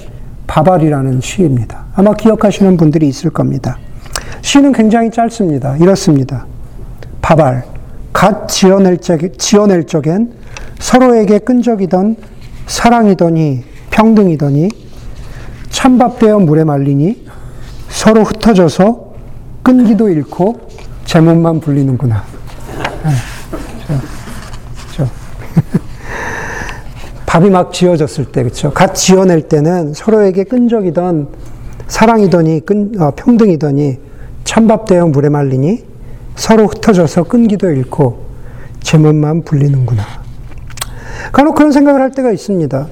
바발이라는 0.47 1.21
시입니다. 1.21 1.85
아마 1.93 2.13
기억하시는 2.13 2.77
분들이 2.77 3.07
있을 3.07 3.29
겁니다. 3.29 3.77
시는 4.41 4.71
굉장히 4.71 5.11
짧습니다. 5.11 5.77
이렇습니다. 5.77 6.47
바발. 7.21 7.63
갓 8.11 8.47
지어낼, 8.47 8.97
적, 8.97 9.19
지어낼 9.37 9.85
적엔 9.85 10.33
서로에게 10.79 11.37
끈적이던 11.39 12.15
사랑이더니 12.65 13.63
평등이더니 13.91 14.69
찬밥 15.69 16.17
되어 16.17 16.39
물에 16.39 16.63
말리니 16.63 17.27
서로 17.89 18.23
흩어져서 18.23 19.13
끈기도 19.61 20.09
잃고 20.09 20.69
제 21.05 21.19
몸만 21.19 21.59
불리는구나. 21.59 22.23
네, 23.03 23.11
저, 23.85 23.93
저. 25.05 25.25
밥이 27.35 27.49
막 27.49 27.73
지어졌을 27.73 28.23
때, 28.23 28.43
그쵸. 28.43 28.71
갓 28.71 28.95
지어낼 28.95 29.41
때는 29.41 29.93
서로에게 29.93 30.45
끈적이던 30.45 31.27
사랑이더니, 31.85 32.61
끈, 32.61 32.93
어, 32.97 33.11
평등이더니 33.13 33.99
찬밥 34.45 34.85
되어 34.85 35.07
물에 35.07 35.27
말리니 35.27 35.83
서로 36.37 36.67
흩어져서 36.67 37.23
끈기도 37.23 37.69
잃고 37.69 38.19
제 38.79 38.97
몸만 38.97 39.41
불리는구나. 39.41 40.03
간혹 41.33 41.55
그런 41.55 41.73
생각을 41.73 41.99
할 41.99 42.11
때가 42.11 42.31
있습니다. 42.31 42.87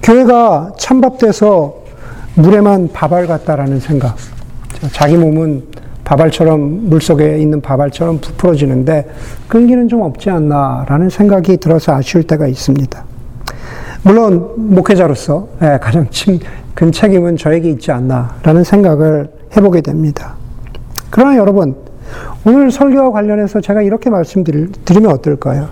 교회가 0.00 0.74
찬밥 0.78 1.18
돼서 1.18 1.82
물에만 2.36 2.90
밥알 2.92 3.26
같다라는 3.26 3.80
생각. 3.80 4.14
자기 4.92 5.16
몸은 5.16 5.64
밥알처럼 6.04 6.88
물속에 6.88 7.38
있는 7.38 7.60
밥알처럼 7.60 8.20
부풀어지는데 8.20 9.10
끈기는 9.48 9.88
좀 9.88 10.02
없지 10.02 10.30
않나라는 10.30 11.10
생각이 11.10 11.56
들어서 11.56 11.94
아쉬울 11.94 12.22
때가 12.22 12.46
있습니다. 12.46 13.15
물론 14.06 14.52
목회자로서 14.56 15.48
예, 15.62 15.78
가장 15.82 16.06
큰 16.74 16.92
책임은 16.92 17.36
저에게 17.36 17.70
있지 17.70 17.90
않나라는 17.90 18.62
생각을 18.62 19.28
해보게 19.56 19.80
됩니다. 19.80 20.36
그러나 21.10 21.36
여러분 21.36 21.74
오늘 22.46 22.70
설교와 22.70 23.10
관련해서 23.10 23.60
제가 23.60 23.82
이렇게 23.82 24.08
말씀드리면 24.08 25.10
어떨까요? 25.10 25.70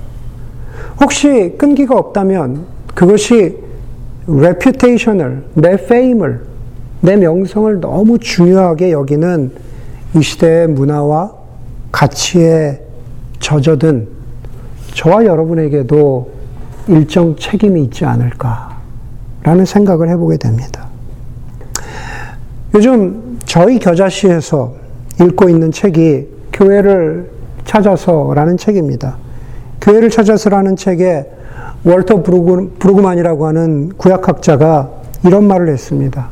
혹시 1.00 1.54
끈기가 1.56 1.94
없다면 1.96 2.64
그것이 2.96 3.56
reputation을, 4.26 5.44
내 5.54 5.74
fame을, 5.74 6.40
내 7.02 7.14
명성을 7.14 7.80
너무 7.80 8.18
중요하게 8.18 8.90
여기는 8.90 9.52
이 10.16 10.22
시대의 10.22 10.66
문화와 10.70 11.30
가치에 11.92 12.80
젖어든 13.38 14.08
저와 14.94 15.24
여러분에게도 15.24 16.34
일정 16.88 17.36
책임이 17.36 17.82
있지 17.84 18.04
않을까라는 18.04 19.64
생각을 19.64 20.08
해보게 20.10 20.36
됩니다. 20.36 20.86
요즘 22.74 23.38
저희 23.44 23.78
겨자씨에서 23.78 24.74
읽고 25.20 25.48
있는 25.48 25.70
책이 25.70 26.28
교회를 26.52 27.30
찾아서라는 27.64 28.56
책입니다. 28.56 29.16
교회를 29.80 30.10
찾아서라는 30.10 30.76
책에 30.76 31.30
월터 31.84 32.22
브루그, 32.22 32.76
브루그만이라고 32.78 33.46
하는 33.46 33.90
구약학자가 33.96 34.90
이런 35.24 35.46
말을 35.46 35.68
했습니다. 35.68 36.28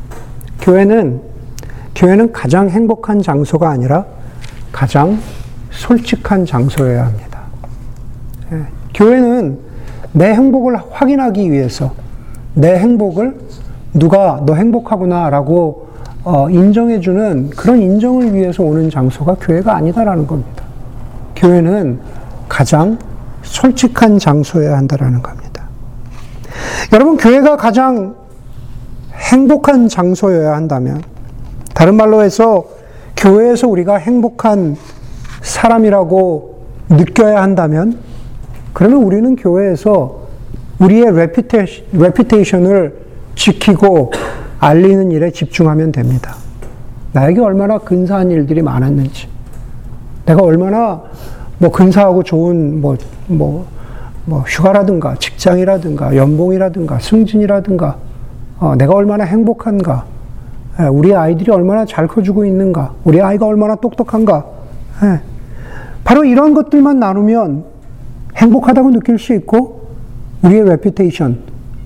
교회는 0.61 1.21
교회는 1.95 2.33
가장 2.33 2.71
행복한 2.71 3.21
장소가 3.21 3.71
아니라 3.71 4.07
가장 4.73 5.19
솔직한 5.71 6.47
장소여야 6.47 7.07
합니다. 7.07 7.43
예, 8.53 8.67
교회는 8.95 9.59
내 10.13 10.33
행복을 10.33 10.77
확인하기 10.91 11.51
위해서 11.51 11.93
내 12.55 12.79
행복을 12.79 13.39
누가 13.95 14.43
너 14.47 14.55
행복하구나라고 14.55 15.89
어, 16.25 16.49
인정해주는 16.49 17.51
그런 17.51 17.83
인정을 17.83 18.33
위해서 18.35 18.63
오는 18.63 18.91
장소가 18.91 19.37
교회가 19.41 19.75
아니다라는 19.75 20.27
겁니다. 20.27 20.65
교회는 21.35 21.99
가장 22.49 22.99
솔직한 23.43 24.19
장소여야 24.19 24.77
한다라는 24.77 25.21
겁니다. 25.21 25.65
여러분, 26.93 27.17
교회가 27.17 27.57
가장 27.57 28.15
행복한 29.15 29.89
장소여야 29.89 30.55
한다면, 30.55 31.03
다른 31.75 31.97
말로 31.97 32.23
해서 32.23 32.67
교회에서 33.17 33.67
우리가 33.67 33.97
행복한 33.97 34.77
사람이라고 35.41 36.67
느껴야 36.91 37.43
한다면, 37.43 37.99
그러면 38.73 39.03
우리는 39.03 39.37
교회에서 39.37 40.23
우리의 40.79 41.07
레피테이션을 41.93 42.97
지키고 43.35 44.13
알리는 44.59 45.11
일에 45.11 45.31
집중하면 45.31 45.93
됩니다. 45.93 46.37
나에게 47.13 47.41
얼마나 47.41 47.79
근사한 47.79 48.31
일들이 48.31 48.63
많았는지, 48.63 49.29
내가 50.25 50.43
얼마나 50.43 51.03
뭐 51.59 51.71
근사하고 51.71 52.23
좋은 52.23 52.81
뭐, 52.81 52.97
뭐, 53.27 53.67
뭐 54.25 54.41
휴가라든가 54.41 55.17
직장이라든가 55.17 56.17
연봉이라든가 56.17 56.99
승진이라든가 57.01 57.97
어, 58.61 58.77
내가 58.77 58.95
얼마나 58.95 59.25
행복한가, 59.25 60.05
예, 60.81 60.85
우리 60.85 61.15
아이들이 61.15 61.51
얼마나 61.51 61.85
잘 61.85 62.07
커주고 62.07 62.45
있는가, 62.45 62.95
우리 63.05 63.21
아이가 63.21 63.47
얼마나 63.47 63.75
똑똑한가, 63.75 64.47
예. 65.03 65.21
바로 66.05 66.25
이런 66.25 66.55
것들만 66.55 67.01
나누면 67.01 67.72
행복하다고 68.37 68.91
느낄 68.91 69.19
수 69.19 69.35
있고 69.35 69.89
우리의 70.43 70.65
레피테이션, 70.65 71.39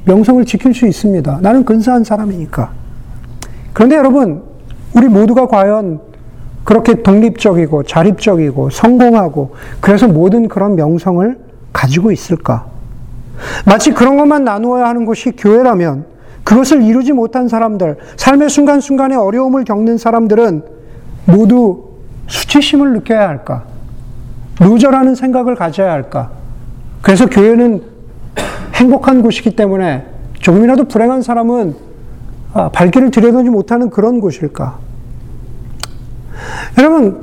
명성을 0.05 0.45
지킬 0.45 0.75
수 0.75 0.87
있습니다. 0.87 1.41
나는 1.43 1.65
근사한 1.65 2.05
사람이니까. 2.05 2.71
그런데 3.73 3.97
여러분, 3.97 4.43
우리 4.95 5.09
모두가 5.09 5.47
과연 5.49 6.01
그렇게 6.65 7.03
독립적이고 7.03 7.83
자립적이고 7.85 8.71
성공하고 8.71 9.55
그래서 9.81 10.09
모든 10.09 10.49
그런 10.49 10.75
명성을 10.75 11.39
가지고 11.73 12.11
있을까? 12.11 12.67
마치 13.67 13.93
그런 13.93 14.17
것만 14.17 14.45
나누어야 14.45 14.87
하는 14.87 15.05
곳이 15.05 15.33
교회라면 15.33 16.07
그것을 16.43 16.83
이루지 16.83 17.13
못한 17.13 17.49
사람들, 17.49 17.99
삶의 18.17 18.49
순간순간에 18.49 19.17
어려움을 19.17 19.65
겪는 19.65 19.99
사람들은 19.99 20.63
모두 21.27 21.91
수치심을 22.29 22.95
느껴야 22.95 23.29
할까? 23.29 23.65
루저라는 24.61 25.15
생각을 25.15 25.55
가져야 25.55 25.93
할까? 25.93 26.31
그래서 27.03 27.27
교회는 27.27 27.83
행복한 28.75 29.23
곳이기 29.23 29.57
때문에 29.57 30.05
조금이라도 30.41 30.85
불행한 30.85 31.23
사람은 31.23 31.75
아, 32.55 32.69
발길을 32.71 33.11
들여다보지 33.11 33.51
못하는 33.51 33.91
그런 33.91 34.21
곳일까? 34.21 34.79
여러분, 36.79 37.23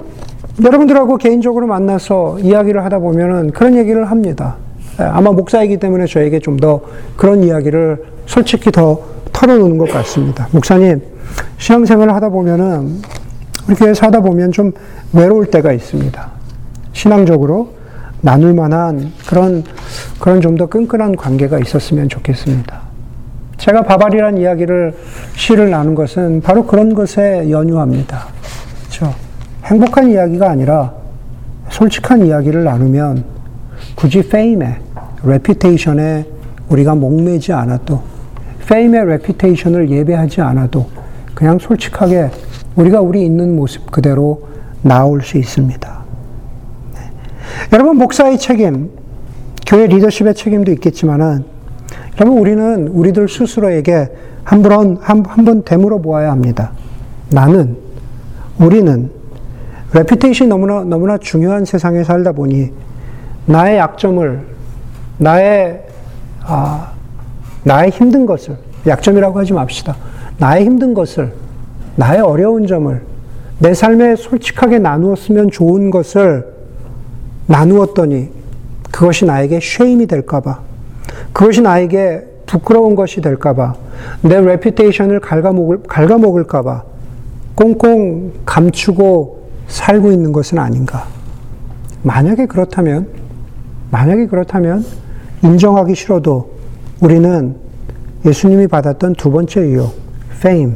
여러분들하고 0.64 1.18
개인적으로 1.18 1.66
만나서 1.68 2.40
이야기를 2.40 2.84
하다 2.86 3.00
보면은 3.00 3.52
그런 3.52 3.76
얘기를 3.76 4.10
합니다. 4.10 4.56
예, 5.00 5.04
아마 5.04 5.32
목사이기 5.32 5.78
때문에 5.78 6.06
저에게 6.06 6.40
좀 6.40 6.58
더 6.58 6.82
그런 7.18 7.44
이야기를 7.44 8.04
솔직히 8.28 8.72
더 8.72 9.00
털어놓는 9.32 9.80
것 9.80 9.90
같습니다. 9.90 10.48
목사님, 10.52 11.02
신앙생활을 11.58 12.14
하다 12.14 12.30
보면은, 12.30 13.02
우리 13.68 13.76
교회에서 13.76 14.06
하다 14.08 14.22
보면 14.22 14.52
좀 14.52 14.72
외로울 15.14 15.48
때가 15.48 15.74
있습니다. 15.74 16.32
신앙적으로 16.94 17.74
나눌 18.22 18.54
만한 18.54 19.12
그런, 19.28 19.64
그런 20.20 20.40
좀 20.40 20.56
더 20.58 20.68
끈끈한 20.68 21.16
관계가 21.18 21.60
있었으면 21.60 22.08
좋겠습니다. 22.08 22.82
제가 23.58 23.84
바발이란 23.84 24.38
이야기를, 24.38 24.96
시를 25.36 25.70
나눈 25.70 25.96
것은 25.96 26.42
바로 26.42 26.66
그런 26.66 26.94
것에 26.94 27.50
연유합니다. 27.50 28.28
그렇죠. 28.80 29.14
행복한 29.66 30.10
이야기가 30.12 30.50
아니라 30.50 30.94
솔직한 31.70 32.26
이야기를 32.26 32.64
나누면 32.64 33.24
굳이 33.96 34.28
fame에, 34.28 34.80
reputation에 35.24 36.26
우리가 36.70 36.96
목매지 36.96 37.54
않아도 37.54 38.02
fame의 38.68 39.06
reputation을 39.08 39.90
예배하지 39.90 40.42
않아도 40.42 40.88
그냥 41.34 41.60
솔직하게 41.60 42.30
우리가 42.76 43.02
우리 43.02 43.26
있는 43.26 43.56
모습 43.56 43.92
그대로 43.92 44.48
나올 44.82 45.22
수 45.22 45.38
있습니다. 45.38 46.03
네. 47.70 47.70
여러분 47.74 47.98
목사의 47.98 48.38
책임, 48.38 48.92
교회 49.66 49.88
리더십의 49.88 50.36
책임도 50.36 50.72
있겠지만은 50.74 51.46
여러분 52.20 52.40
우리는 52.40 52.88
우리들 52.90 53.28
스스로에게 53.28 54.10
한번 54.44 54.98
한번 55.02 55.64
되물어 55.64 56.00
보아야 56.00 56.32
합니다. 56.32 56.72
나는 57.30 57.78
우리는 58.60 59.10
레피테이션이 59.94 60.50
너무나 60.50 60.84
너무나 60.84 61.18
중요한 61.18 61.66
세상에 61.66 62.04
살다 62.04 62.34
보니 62.34 62.72
나의 63.46 63.78
약점을 63.78 64.46
나의 65.18 65.84
아, 66.46 66.92
나의 67.64 67.90
힘든 67.90 68.26
것을, 68.26 68.58
약점이라고 68.86 69.40
하지 69.40 69.54
맙시다. 69.54 69.96
나의 70.38 70.66
힘든 70.66 70.94
것을, 70.94 71.32
나의 71.96 72.20
어려운 72.20 72.68
점을, 72.68 73.02
내 73.60 73.74
삶에 73.74 74.18
솔직하게 74.18 74.80
나누었으면 74.80 75.52
좋은 75.52 75.90
것을 75.90 76.46
나누었더니 77.48 78.30
그것이 78.92 79.26
나에게 79.26 79.60
쉐임이 79.62 80.08
될까봐, 80.08 80.60
그것이 81.32 81.62
나에게 81.62 82.26
부끄러운 82.46 82.96
것이 82.96 83.22
될까봐, 83.22 83.76
내 84.22 84.40
레피테이션을 84.40 85.20
갉아먹을, 85.20 85.84
갉아먹을까봐 85.88 86.84
꽁꽁 87.56 88.34
감추고 88.46 89.50
살고 89.68 90.12
있는 90.12 90.32
것은 90.32 90.60
아닌가. 90.60 91.08
만약에 92.04 92.46
그렇다면, 92.48 93.08
만약에 93.92 94.28
그렇다면 94.28 94.86
인정하기 95.44 95.96
싫어도 95.96 96.52
우리는 97.00 97.56
예수님이 98.26 98.68
받았던 98.68 99.16
두 99.16 99.32
번째 99.32 99.62
유혹, 99.62 99.96
fame, 100.38 100.76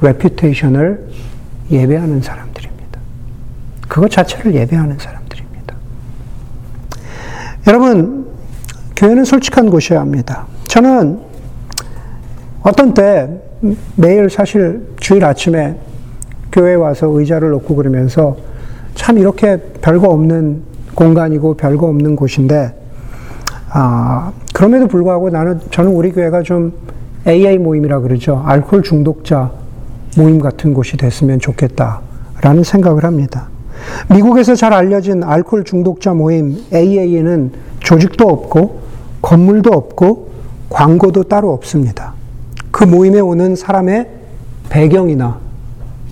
reputation을 0.00 1.08
예배하는 1.70 2.20
사람들입니다. 2.20 3.00
그것 3.88 4.10
자체를 4.10 4.54
예배하는 4.54 4.98
사람들입니다. 4.98 5.19
여러분, 7.66 8.26
교회는 8.96 9.24
솔직한 9.24 9.70
곳이어야 9.70 10.00
합니다. 10.00 10.46
저는 10.66 11.20
어떤 12.62 12.94
때 12.94 13.28
매일 13.96 14.30
사실 14.30 14.86
주일 14.98 15.24
아침에 15.24 15.76
교회 16.52 16.74
와서 16.74 17.06
의자를 17.08 17.50
놓고 17.50 17.76
그러면서 17.76 18.36
참 18.94 19.18
이렇게 19.18 19.58
별거 19.80 20.08
없는 20.08 20.62
공간이고 20.94 21.54
별거 21.54 21.86
없는 21.86 22.16
곳인데 22.16 22.74
아, 23.70 24.32
그럼에도 24.52 24.88
불구하고 24.88 25.30
나는 25.30 25.60
저는 25.70 25.92
우리 25.92 26.10
교회가 26.12 26.42
좀 26.42 26.72
AA 27.26 27.58
모임이라 27.58 28.00
그러죠. 28.00 28.42
알코올 28.44 28.82
중독자 28.82 29.50
모임 30.16 30.40
같은 30.40 30.74
곳이 30.74 30.96
됐으면 30.96 31.38
좋겠다라는 31.38 32.64
생각을 32.64 33.04
합니다. 33.04 33.48
미국에서 34.12 34.54
잘 34.54 34.72
알려진 34.72 35.22
알코올 35.22 35.64
중독자 35.64 36.14
모임 36.14 36.56
AA에는 36.72 37.52
조직도 37.80 38.26
없고 38.26 38.80
건물도 39.22 39.70
없고 39.72 40.30
광고도 40.68 41.24
따로 41.24 41.52
없습니다. 41.52 42.14
그 42.70 42.84
모임에 42.84 43.20
오는 43.20 43.56
사람의 43.56 44.08
배경이나 44.68 45.38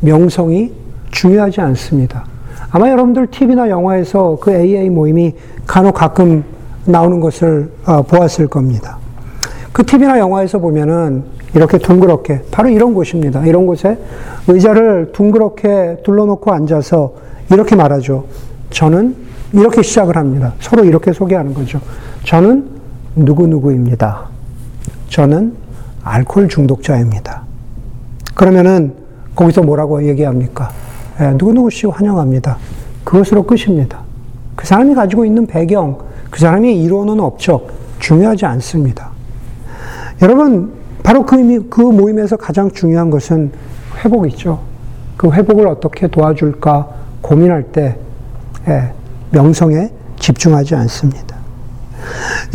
명성이 0.00 0.72
중요하지 1.11 1.61
않습니다. 1.61 2.24
아마 2.70 2.90
여러분들 2.90 3.28
TV나 3.28 3.70
영화에서 3.70 4.37
그 4.40 4.52
AA 4.52 4.90
모임이 4.90 5.35
간혹 5.66 5.94
가끔 5.94 6.44
나오는 6.85 7.20
것을 7.20 7.70
어, 7.87 8.02
보았을 8.02 8.48
겁니다. 8.48 8.98
그 9.72 9.85
TV나 9.85 10.18
영화에서 10.18 10.59
보면은 10.59 11.24
이렇게 11.54 11.78
둥그렇게, 11.78 12.42
바로 12.50 12.68
이런 12.68 12.94
곳입니다. 12.94 13.46
이런 13.46 13.66
곳에 13.66 13.96
의자를 14.48 15.12
둥그렇게 15.12 15.98
둘러놓고 16.04 16.52
앉아서 16.52 17.14
이렇게 17.50 17.76
말하죠. 17.76 18.26
저는 18.70 19.16
이렇게 19.52 19.82
시작을 19.82 20.16
합니다. 20.16 20.52
서로 20.61 20.84
이렇게 20.84 21.12
소개하는 21.12 21.54
거죠. 21.54 21.80
저는 22.24 22.68
누구누구입니다. 23.16 24.28
저는 25.08 25.54
알코올 26.02 26.48
중독자입니다. 26.48 27.42
그러면은 28.34 28.94
거기서 29.34 29.62
뭐라고 29.62 30.06
얘기합니까? 30.06 30.70
예, 31.20 31.30
누구누구 31.30 31.70
씨 31.70 31.87
환영합니다. 31.87 32.58
그것으로 33.04 33.44
끝입니다. 33.44 34.00
그 34.54 34.66
사람이 34.66 34.94
가지고 34.94 35.24
있는 35.24 35.46
배경, 35.46 35.98
그 36.30 36.38
사람이 36.38 36.82
이루어놓은 36.82 37.20
업적, 37.20 37.70
중요하지 37.98 38.44
않습니다. 38.46 39.11
여러분, 40.20 40.72
바로 41.02 41.24
그, 41.24 41.68
그 41.68 41.80
모임에서 41.80 42.37
가장 42.37 42.70
중요한 42.70 43.08
것은 43.08 43.50
회복이죠. 44.04 44.61
그 45.16 45.32
회복을 45.32 45.66
어떻게 45.66 46.06
도와줄까 46.06 46.97
고민할 47.20 47.64
때, 47.64 47.96
예, 48.68 48.92
명성에 49.31 49.90
집중하지 50.18 50.74
않습니다. 50.74 51.37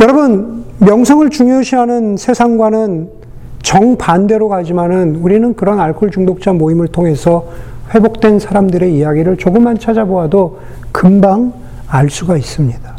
여러분, 0.00 0.64
명성을 0.78 1.28
중요시하는 1.30 2.16
세상과는 2.16 3.08
정반대로 3.62 4.48
가지만은 4.48 5.16
우리는 5.16 5.54
그런 5.54 5.80
알코올 5.80 6.10
중독자 6.10 6.52
모임을 6.52 6.88
통해서 6.88 7.46
회복된 7.94 8.38
사람들의 8.38 8.94
이야기를 8.94 9.36
조금만 9.36 9.78
찾아보아도 9.78 10.58
금방 10.92 11.52
알 11.86 12.10
수가 12.10 12.36
있습니다. 12.36 12.94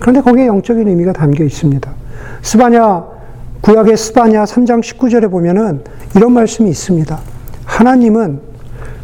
그런데 0.00 0.20
거기에 0.20 0.46
영적인 0.46 0.88
의미가 0.88 1.12
담겨 1.12 1.44
있습니다. 1.44 1.90
스바냐, 2.42 3.04
구약의 3.60 3.96
스바냐 3.96 4.44
3장 4.44 4.82
19절에 4.82 5.30
보면은 5.30 5.82
이런 6.16 6.32
말씀이 6.32 6.70
있습니다. 6.70 7.18
하나님은 7.64 8.40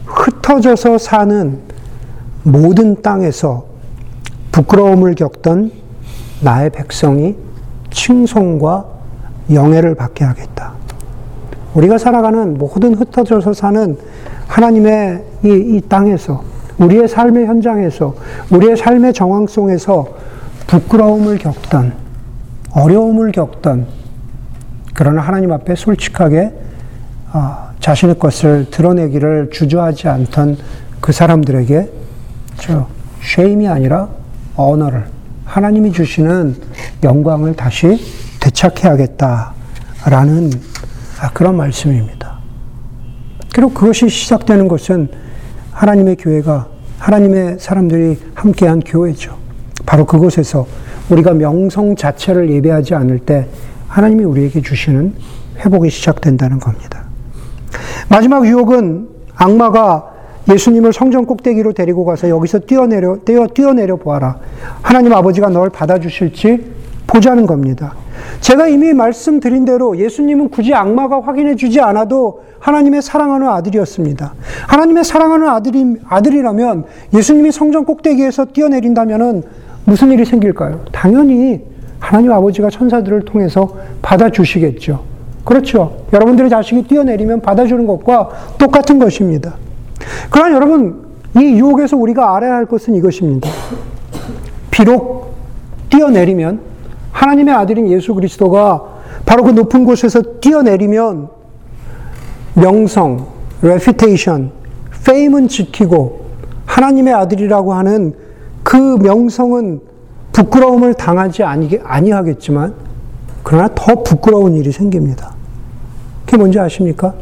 흩어져서 0.06 0.98
사는 0.98 1.58
모든 2.44 3.00
땅에서 3.00 3.64
부끄러움을 4.52 5.14
겪던 5.14 5.72
나의 6.42 6.70
백성이 6.70 7.36
칭송과 7.90 8.84
영예를 9.50 9.94
받게 9.94 10.24
하겠다. 10.24 10.74
우리가 11.74 11.98
살아가는 11.98 12.56
모든 12.56 12.94
흩어져서 12.94 13.52
사는 13.52 13.98
하나님의 14.46 15.24
이, 15.44 15.48
이 15.48 15.80
땅에서, 15.88 16.44
우리의 16.78 17.08
삶의 17.08 17.46
현장에서, 17.46 18.14
우리의 18.50 18.76
삶의 18.76 19.12
정황 19.12 19.46
속에서 19.46 20.06
부끄러움을 20.66 21.38
겪던, 21.38 21.94
어려움을 22.72 23.32
겪던, 23.32 23.86
그러나 24.92 25.22
하나님 25.22 25.50
앞에 25.50 25.74
솔직하게 25.74 26.52
어, 27.32 27.70
자신의 27.80 28.18
것을 28.18 28.70
드러내기를 28.70 29.50
주저하지 29.50 30.08
않던 30.08 30.56
그 31.00 31.12
사람들에게 31.12 32.03
저 32.56 32.88
쉐임이 33.22 33.68
아니라 33.68 34.08
언어를 34.56 35.06
하나님이 35.44 35.92
주시는 35.92 36.56
영광을 37.02 37.54
다시 37.54 37.98
되찾해야겠다라는 38.40 40.50
그런 41.32 41.56
말씀입니다. 41.56 42.38
그리고 43.54 43.72
그것이 43.72 44.08
시작되는 44.08 44.68
것은 44.68 45.08
하나님의 45.72 46.16
교회가 46.16 46.68
하나님의 46.98 47.58
사람들이 47.58 48.18
함께한 48.34 48.80
교회죠. 48.80 49.36
바로 49.86 50.06
그곳에서 50.06 50.66
우리가 51.10 51.34
명성 51.34 51.96
자체를 51.96 52.50
예배하지 52.50 52.94
않을 52.94 53.20
때 53.20 53.46
하나님이 53.88 54.24
우리에게 54.24 54.62
주시는 54.62 55.14
회복이 55.58 55.90
시작된다는 55.90 56.58
겁니다. 56.58 57.04
마지막 58.08 58.46
유혹은 58.46 59.08
악마가 59.36 60.13
예수님을 60.48 60.92
성전 60.92 61.24
꼭대기로 61.26 61.72
데리고 61.72 62.04
가서 62.04 62.28
여기서 62.28 62.60
뛰어내려, 62.60 63.18
뛰어, 63.24 63.46
뛰어내려 63.46 63.96
보아라. 63.96 64.38
하나님 64.82 65.12
아버지가 65.12 65.48
널 65.48 65.70
받아주실지 65.70 66.72
보자는 67.06 67.46
겁니다. 67.46 67.94
제가 68.40 68.68
이미 68.68 68.92
말씀드린 68.92 69.64
대로 69.64 69.96
예수님은 69.96 70.50
굳이 70.50 70.74
악마가 70.74 71.20
확인해 71.20 71.56
주지 71.56 71.80
않아도 71.80 72.44
하나님의 72.58 73.02
사랑하는 73.02 73.48
아들이었습니다. 73.48 74.34
하나님의 74.68 75.04
사랑하는 75.04 75.48
아들이, 75.48 75.96
아들이라면 76.06 76.84
예수님이 77.14 77.52
성전 77.52 77.84
꼭대기에서 77.84 78.46
뛰어내린다면 78.46 79.42
무슨 79.84 80.12
일이 80.12 80.24
생길까요? 80.24 80.80
당연히 80.92 81.62
하나님 81.98 82.32
아버지가 82.32 82.70
천사들을 82.70 83.24
통해서 83.26 83.76
받아주시겠죠. 84.02 85.00
그렇죠. 85.44 86.04
여러분들의 86.12 86.50
자식이 86.50 86.84
뛰어내리면 86.84 87.42
받아주는 87.42 87.86
것과 87.86 88.30
똑같은 88.58 88.98
것입니다. 88.98 89.54
그러나 90.30 90.54
여러분, 90.54 91.04
이 91.36 91.40
유혹에서 91.40 91.96
우리가 91.96 92.36
알아야 92.36 92.54
할 92.54 92.66
것은 92.66 92.94
이것입니다. 92.94 93.48
비록 94.70 95.34
뛰어내리면 95.90 96.60
하나님의 97.12 97.54
아들인 97.54 97.88
예수 97.88 98.14
그리스도가 98.14 98.82
바로 99.24 99.44
그 99.44 99.50
높은 99.50 99.84
곳에서 99.84 100.20
뛰어내리면 100.40 101.28
명성, 102.54 103.26
reputation, 103.62 104.50
fame은 104.92 105.48
지키고 105.48 106.24
하나님의 106.66 107.14
아들이라고 107.14 107.74
하는 107.74 108.14
그 108.62 108.76
명성은 108.76 109.80
부끄러움을 110.32 110.94
당하지 110.94 111.42
아니하겠지만 111.44 112.74
그러나 113.42 113.68
더 113.74 114.02
부끄러운 114.02 114.56
일이 114.56 114.72
생깁니다. 114.72 115.34
그게 116.24 116.36
뭔지 116.36 116.58
아십니까? 116.58 117.14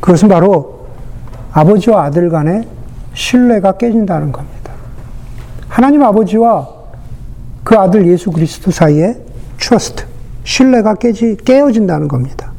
그것은 0.00 0.28
바로 0.28 0.75
아버지와 1.56 2.04
아들 2.04 2.28
간의 2.28 2.68
신뢰가 3.14 3.72
깨진다는 3.72 4.30
겁니다. 4.30 4.72
하나님 5.68 6.02
아버지와 6.02 6.68
그 7.64 7.74
아들 7.76 8.06
예수 8.06 8.30
그리스도 8.30 8.70
사이에 8.70 9.16
trust, 9.56 10.04
신뢰가 10.44 10.96
깨지, 10.96 11.36
깨어진다는 11.44 12.08
겁니다. 12.08 12.52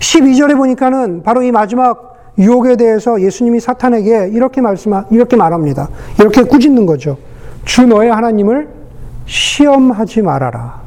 12절에 0.00 0.56
보니까는 0.56 1.22
바로 1.22 1.42
이 1.42 1.52
마지막 1.52 2.32
유혹에 2.38 2.76
대해서 2.76 3.20
예수님이 3.20 3.60
사탄에게 3.60 4.30
이렇게 4.32 4.62
말씀, 4.62 4.92
이렇게 5.10 5.36
말합니다. 5.36 5.90
이렇게 6.18 6.44
꾸짖는 6.44 6.86
거죠. 6.86 7.18
주 7.66 7.86
너의 7.86 8.10
하나님을 8.10 8.68
시험하지 9.26 10.22
말아라. 10.22 10.80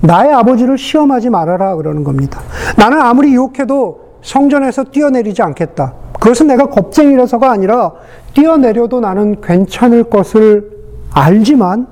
나의 0.00 0.32
아버지를 0.32 0.78
시험하지 0.78 1.28
말아라. 1.28 1.76
그러는 1.76 2.04
겁니다. 2.04 2.40
나는 2.76 3.00
아무리 3.00 3.34
유혹해도 3.34 4.05
성전에서 4.26 4.84
뛰어내리지 4.84 5.40
않겠다. 5.40 5.94
그것은 6.14 6.48
내가 6.48 6.68
겁쟁이라서가 6.68 7.48
아니라 7.52 7.92
뛰어내려도 8.34 8.98
나는 8.98 9.40
괜찮을 9.40 10.10
것을 10.10 10.68
알지만, 11.12 11.86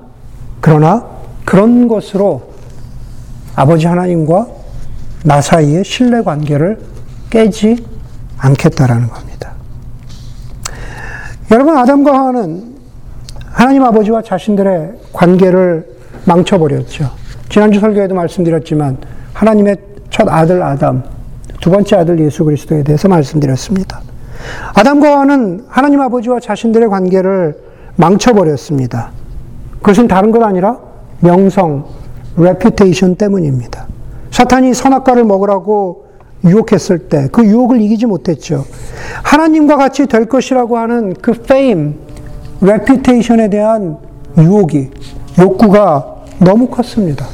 그러나 0.59 1.05
그런 1.45 1.87
것으로 1.87 2.53
아버지 3.55 3.87
하나님과 3.87 4.47
나 5.23 5.39
사이의 5.41 5.85
신뢰 5.85 6.21
관계를 6.21 6.79
깨지 7.29 7.77
않겠다라는 8.37 9.07
겁니다. 9.07 9.53
여러분, 11.51 11.77
아담과 11.77 12.13
하와는 12.13 12.75
하나님 13.45 13.83
아버지와 13.83 14.21
자신들의 14.21 14.91
관계를 15.13 15.87
망쳐버렸죠. 16.25 17.09
지난주 17.47 17.79
설교에도 17.79 18.13
말씀드렸지만, 18.13 18.97
하나님의 19.31 19.77
첫 20.09 20.27
아들 20.27 20.61
아담, 20.61 21.14
두 21.61 21.71
번째 21.71 21.95
아들 21.97 22.19
예수 22.19 22.43
그리스도에 22.45 22.83
대해서 22.83 23.07
말씀드렸습니다. 23.07 24.01
아담과 24.75 25.11
하와는 25.13 25.65
하나님 25.67 26.01
아버지와 26.01 26.39
자신들의 26.39 26.89
관계를 26.89 27.57
망쳐버렸습니다. 27.95 29.11
그것은 29.79 30.07
다른 30.07 30.31
것 30.31 30.43
아니라 30.43 30.77
명성, 31.19 31.85
reputation 32.37 33.15
때문입니다. 33.15 33.87
사탄이 34.31 34.73
선악과를 34.73 35.23
먹으라고 35.23 36.05
유혹했을 36.43 36.99
때 37.09 37.27
그 37.31 37.43
유혹을 37.45 37.81
이기지 37.81 38.05
못했죠. 38.05 38.65
하나님과 39.23 39.77
같이 39.77 40.05
될 40.05 40.25
것이라고 40.25 40.77
하는 40.77 41.13
그 41.13 41.31
fame, 41.31 41.93
reputation에 42.61 43.49
대한 43.49 43.97
유혹이, 44.37 44.91
욕구가 45.39 46.15
너무 46.39 46.67
컸습니다. 46.67 47.25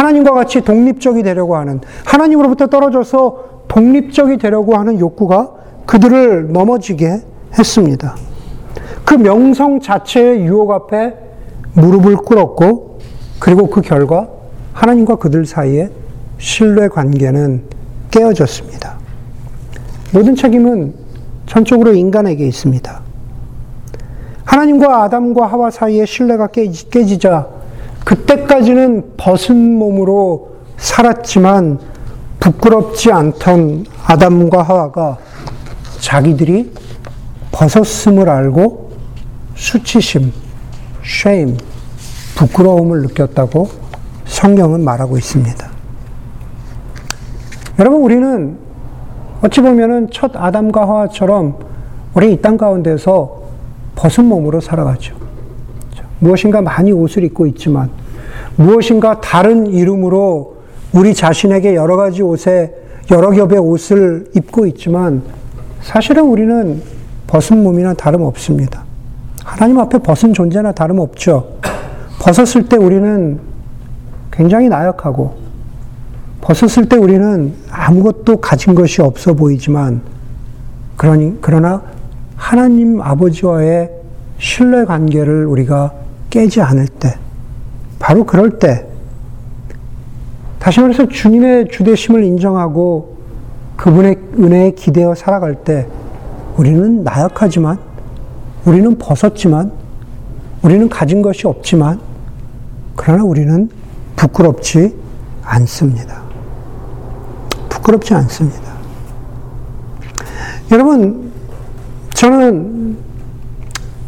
하나님과 0.00 0.32
같이 0.32 0.62
독립적이 0.62 1.22
되려고 1.22 1.56
하는, 1.56 1.80
하나님으로부터 2.06 2.68
떨어져서 2.68 3.64
독립적이 3.68 4.38
되려고 4.38 4.76
하는 4.76 4.98
욕구가 4.98 5.50
그들을 5.84 6.52
넘어지게 6.52 7.20
했습니다. 7.58 8.16
그 9.04 9.14
명성 9.14 9.80
자체의 9.80 10.46
유혹 10.46 10.70
앞에 10.70 11.14
무릎을 11.74 12.16
꿇었고, 12.16 12.98
그리고 13.38 13.68
그 13.68 13.82
결과 13.82 14.28
하나님과 14.72 15.16
그들 15.16 15.44
사이에 15.44 15.90
신뢰 16.38 16.88
관계는 16.88 17.64
깨어졌습니다. 18.10 18.94
모든 20.14 20.34
책임은 20.34 20.94
전적으로 21.44 21.92
인간에게 21.92 22.46
있습니다. 22.46 23.00
하나님과 24.44 25.02
아담과 25.04 25.46
하와 25.46 25.70
사이의 25.70 26.06
신뢰가 26.06 26.46
깨지자 26.46 27.59
그때까지는 28.10 29.12
벗은 29.16 29.76
몸으로 29.76 30.56
살았지만 30.78 31.78
부끄럽지 32.40 33.12
않던 33.12 33.86
아담과 34.04 34.62
하와가 34.64 35.18
자기들이 36.00 36.72
벗었음을 37.52 38.28
알고 38.28 38.90
수치심, 39.54 40.32
shame, 41.04 41.56
부끄러움을 42.34 43.02
느꼈다고 43.02 43.68
성경은 44.24 44.82
말하고 44.82 45.16
있습니다. 45.16 45.70
여러분, 47.78 48.02
우리는 48.02 48.58
어찌 49.40 49.60
보면은 49.60 50.08
첫 50.10 50.32
아담과 50.34 50.80
하와처럼 50.82 51.58
우리 52.14 52.32
이 52.32 52.42
땅 52.42 52.56
가운데서 52.56 53.40
벗은 53.94 54.24
몸으로 54.24 54.60
살아가죠. 54.60 55.14
무엇인가 56.18 56.60
많이 56.60 56.92
옷을 56.92 57.22
입고 57.24 57.46
있지만, 57.46 57.99
무엇인가 58.60 59.22
다른 59.22 59.66
이름으로 59.68 60.56
우리 60.92 61.14
자신에게 61.14 61.74
여러 61.74 61.96
가지 61.96 62.20
옷에, 62.22 62.74
여러 63.10 63.30
겹의 63.30 63.58
옷을 63.58 64.26
입고 64.36 64.66
있지만, 64.66 65.22
사실은 65.80 66.24
우리는 66.24 66.82
벗은 67.26 67.62
몸이나 67.62 67.94
다름없습니다. 67.94 68.84
하나님 69.42 69.78
앞에 69.78 69.98
벗은 69.98 70.34
존재나 70.34 70.72
다름없죠. 70.72 71.56
벗었을 72.20 72.68
때 72.68 72.76
우리는 72.76 73.40
굉장히 74.30 74.68
나약하고, 74.68 75.36
벗었을 76.42 76.86
때 76.86 76.96
우리는 76.96 77.54
아무것도 77.70 78.42
가진 78.42 78.74
것이 78.74 79.00
없어 79.00 79.32
보이지만, 79.32 80.02
그러니, 80.98 81.38
그러나 81.40 81.82
하나님 82.36 83.00
아버지와의 83.00 83.90
신뢰 84.36 84.84
관계를 84.84 85.46
우리가 85.46 85.94
깨지 86.28 86.60
않을 86.60 86.88
때, 86.88 87.16
바로 88.10 88.24
그럴 88.24 88.58
때, 88.58 88.88
다시 90.58 90.80
말해서 90.80 91.06
주님의 91.06 91.68
주대심을 91.68 92.24
인정하고 92.24 93.18
그분의 93.76 94.18
은혜에 94.36 94.72
기대어 94.72 95.14
살아갈 95.14 95.54
때, 95.62 95.86
우리는 96.56 97.04
나약하지만, 97.04 97.78
우리는 98.64 98.98
벗었지만, 98.98 99.70
우리는 100.62 100.88
가진 100.88 101.22
것이 101.22 101.46
없지만, 101.46 102.00
그러나 102.96 103.22
우리는 103.22 103.70
부끄럽지 104.16 104.92
않습니다. 105.44 106.20
부끄럽지 107.68 108.12
않습니다. 108.14 108.72
여러분, 110.72 111.30
저는 112.14 112.96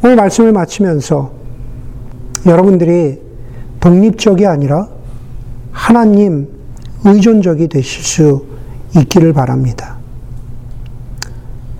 오늘 0.02 0.16
말씀을 0.16 0.50
마치면서 0.50 1.30
여러분들이 2.46 3.21
독립적이 3.82 4.46
아니라 4.46 4.88
하나님 5.72 6.46
의존적이 7.04 7.66
되실 7.68 8.04
수 8.04 8.46
있기를 8.96 9.32
바랍니다. 9.32 9.96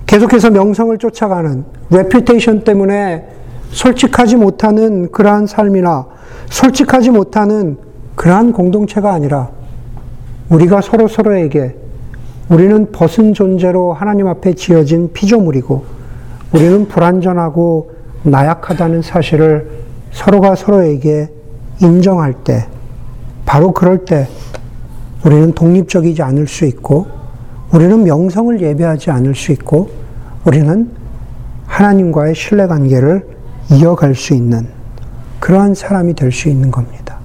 계속해서 0.05 0.51
명성을 0.51 0.95
쫓아가는 0.97 1.63
reputation 1.89 2.65
때문에 2.65 3.29
솔직하지 3.71 4.35
못하는 4.35 5.11
그러한 5.11 5.47
삶이나 5.47 6.05
솔직하지 6.49 7.09
못하는 7.09 7.77
그러한 8.15 8.51
공동체가 8.51 9.13
아니라 9.13 9.49
우리가 10.49 10.81
서로 10.81 11.07
서로에게 11.07 11.77
우리는 12.49 12.91
벗은 12.91 13.33
존재로 13.33 13.93
하나님 13.93 14.27
앞에 14.27 14.53
지어진 14.55 15.13
피조물이고 15.13 15.85
우리는 16.53 16.85
불완전하고 16.89 17.91
나약하다는 18.23 19.01
사실을 19.01 19.69
서로가 20.11 20.55
서로에게 20.55 21.29
인정할 21.79 22.33
때 22.33 22.67
바로 23.45 23.71
그럴 23.71 24.05
때 24.05 24.27
우리는 25.25 25.53
독립적이지 25.53 26.21
않을 26.21 26.47
수 26.47 26.65
있고 26.65 27.07
우리는 27.71 28.03
명성을 28.03 28.61
예배하지 28.61 29.11
않을 29.11 29.35
수 29.35 29.51
있고 29.51 29.89
우리는 30.45 30.89
하나님과의 31.65 32.35
신뢰 32.35 32.67
관계를 32.67 33.25
이어갈 33.71 34.15
수 34.15 34.33
있는 34.33 34.67
그러한 35.39 35.73
사람이 35.73 36.13
될 36.13 36.31
수 36.31 36.49
있는 36.49 36.71
겁니다. 36.71 37.17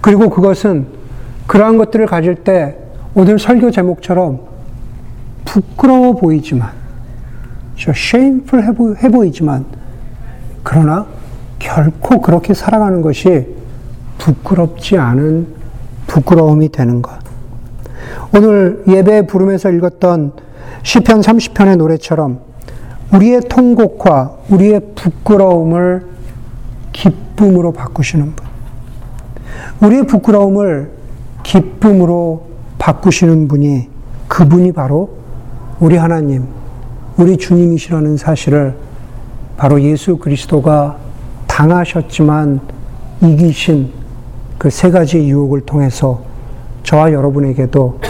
그리고 0.00 0.30
그것은 0.30 0.86
그러한 1.46 1.78
것들을 1.78 2.06
가질 2.06 2.36
때 2.36 2.76
오늘 3.14 3.38
설교 3.38 3.70
제목처럼 3.70 4.40
부끄러워 5.44 6.14
보이지만, 6.14 6.70
저 7.76 7.90
shameful 7.90 8.96
해 9.02 9.08
보이지만, 9.08 9.64
그러나 10.62 11.06
결코 11.58 12.20
그렇게 12.20 12.54
살아가는 12.54 13.02
것이 13.02 13.57
부끄럽지 14.18 14.98
않은 14.98 15.46
부끄러움이 16.06 16.70
되는 16.70 17.02
것. 17.02 17.18
오늘 18.34 18.82
예배 18.86 19.26
부르면서 19.26 19.70
읽었던 19.70 20.32
시편 20.82 21.20
30편의 21.20 21.76
노래처럼 21.76 22.40
우리의 23.14 23.42
통곡과 23.48 24.36
우리의 24.50 24.80
부끄러움을 24.94 26.06
기쁨으로 26.92 27.72
바꾸시는 27.72 28.34
분. 28.34 28.46
우리의 29.80 30.06
부끄러움을 30.06 30.90
기쁨으로 31.42 32.48
바꾸시는 32.78 33.48
분이 33.48 33.88
그분이 34.28 34.72
바로 34.72 35.16
우리 35.80 35.96
하나님, 35.96 36.46
우리 37.16 37.36
주님이시라는 37.36 38.16
사실을 38.16 38.74
바로 39.56 39.80
예수 39.82 40.18
그리스도가 40.18 40.96
당하셨지만 41.46 42.60
이기신 43.22 43.97
그 44.58 44.70
세 44.70 44.90
가지 44.90 45.18
유혹을 45.28 45.60
통해서 45.62 46.20
저와 46.82 47.12
여러분에게도 47.12 48.00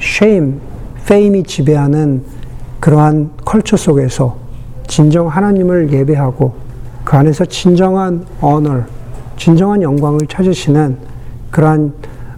shame, 0.00 0.60
fame이 1.02 1.42
지배하는 1.42 2.22
그러한 2.80 3.30
컬처 3.44 3.76
속에서 3.76 4.36
진정 4.86 5.26
하나님을 5.28 5.92
예배하고 5.92 6.54
그 7.04 7.16
안에서 7.16 7.44
진정한 7.46 8.24
언어, 8.40 8.82
진정한 9.36 9.82
영광을 9.82 10.20
찾으시는 10.28 10.96
그러한 11.50 11.92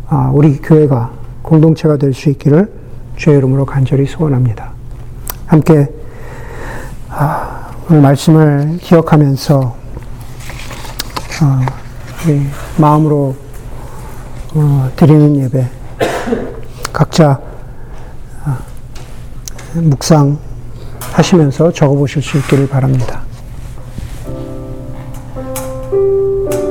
아, 0.08 0.30
우리 0.32 0.56
교회가 0.58 1.10
공동체가 1.42 1.96
될 1.98 2.14
수 2.14 2.30
있기를 2.30 2.70
주의 3.16 3.36
이름으로 3.36 3.66
간절히 3.66 4.06
소원합니다. 4.06 4.70
함께 5.46 5.88
아, 7.10 7.70
오늘 7.90 8.00
말씀을 8.02 8.78
기억하면서 8.80 9.74
아, 11.42 11.66
마음으로 12.76 13.34
어, 14.54 14.90
드리는 14.96 15.36
예배 15.36 15.68
각자 16.92 17.38
묵상하시면서 19.74 21.72
적어보실 21.72 22.22
수 22.22 22.38
있기를 22.38 22.68
바랍니다. 22.68 23.27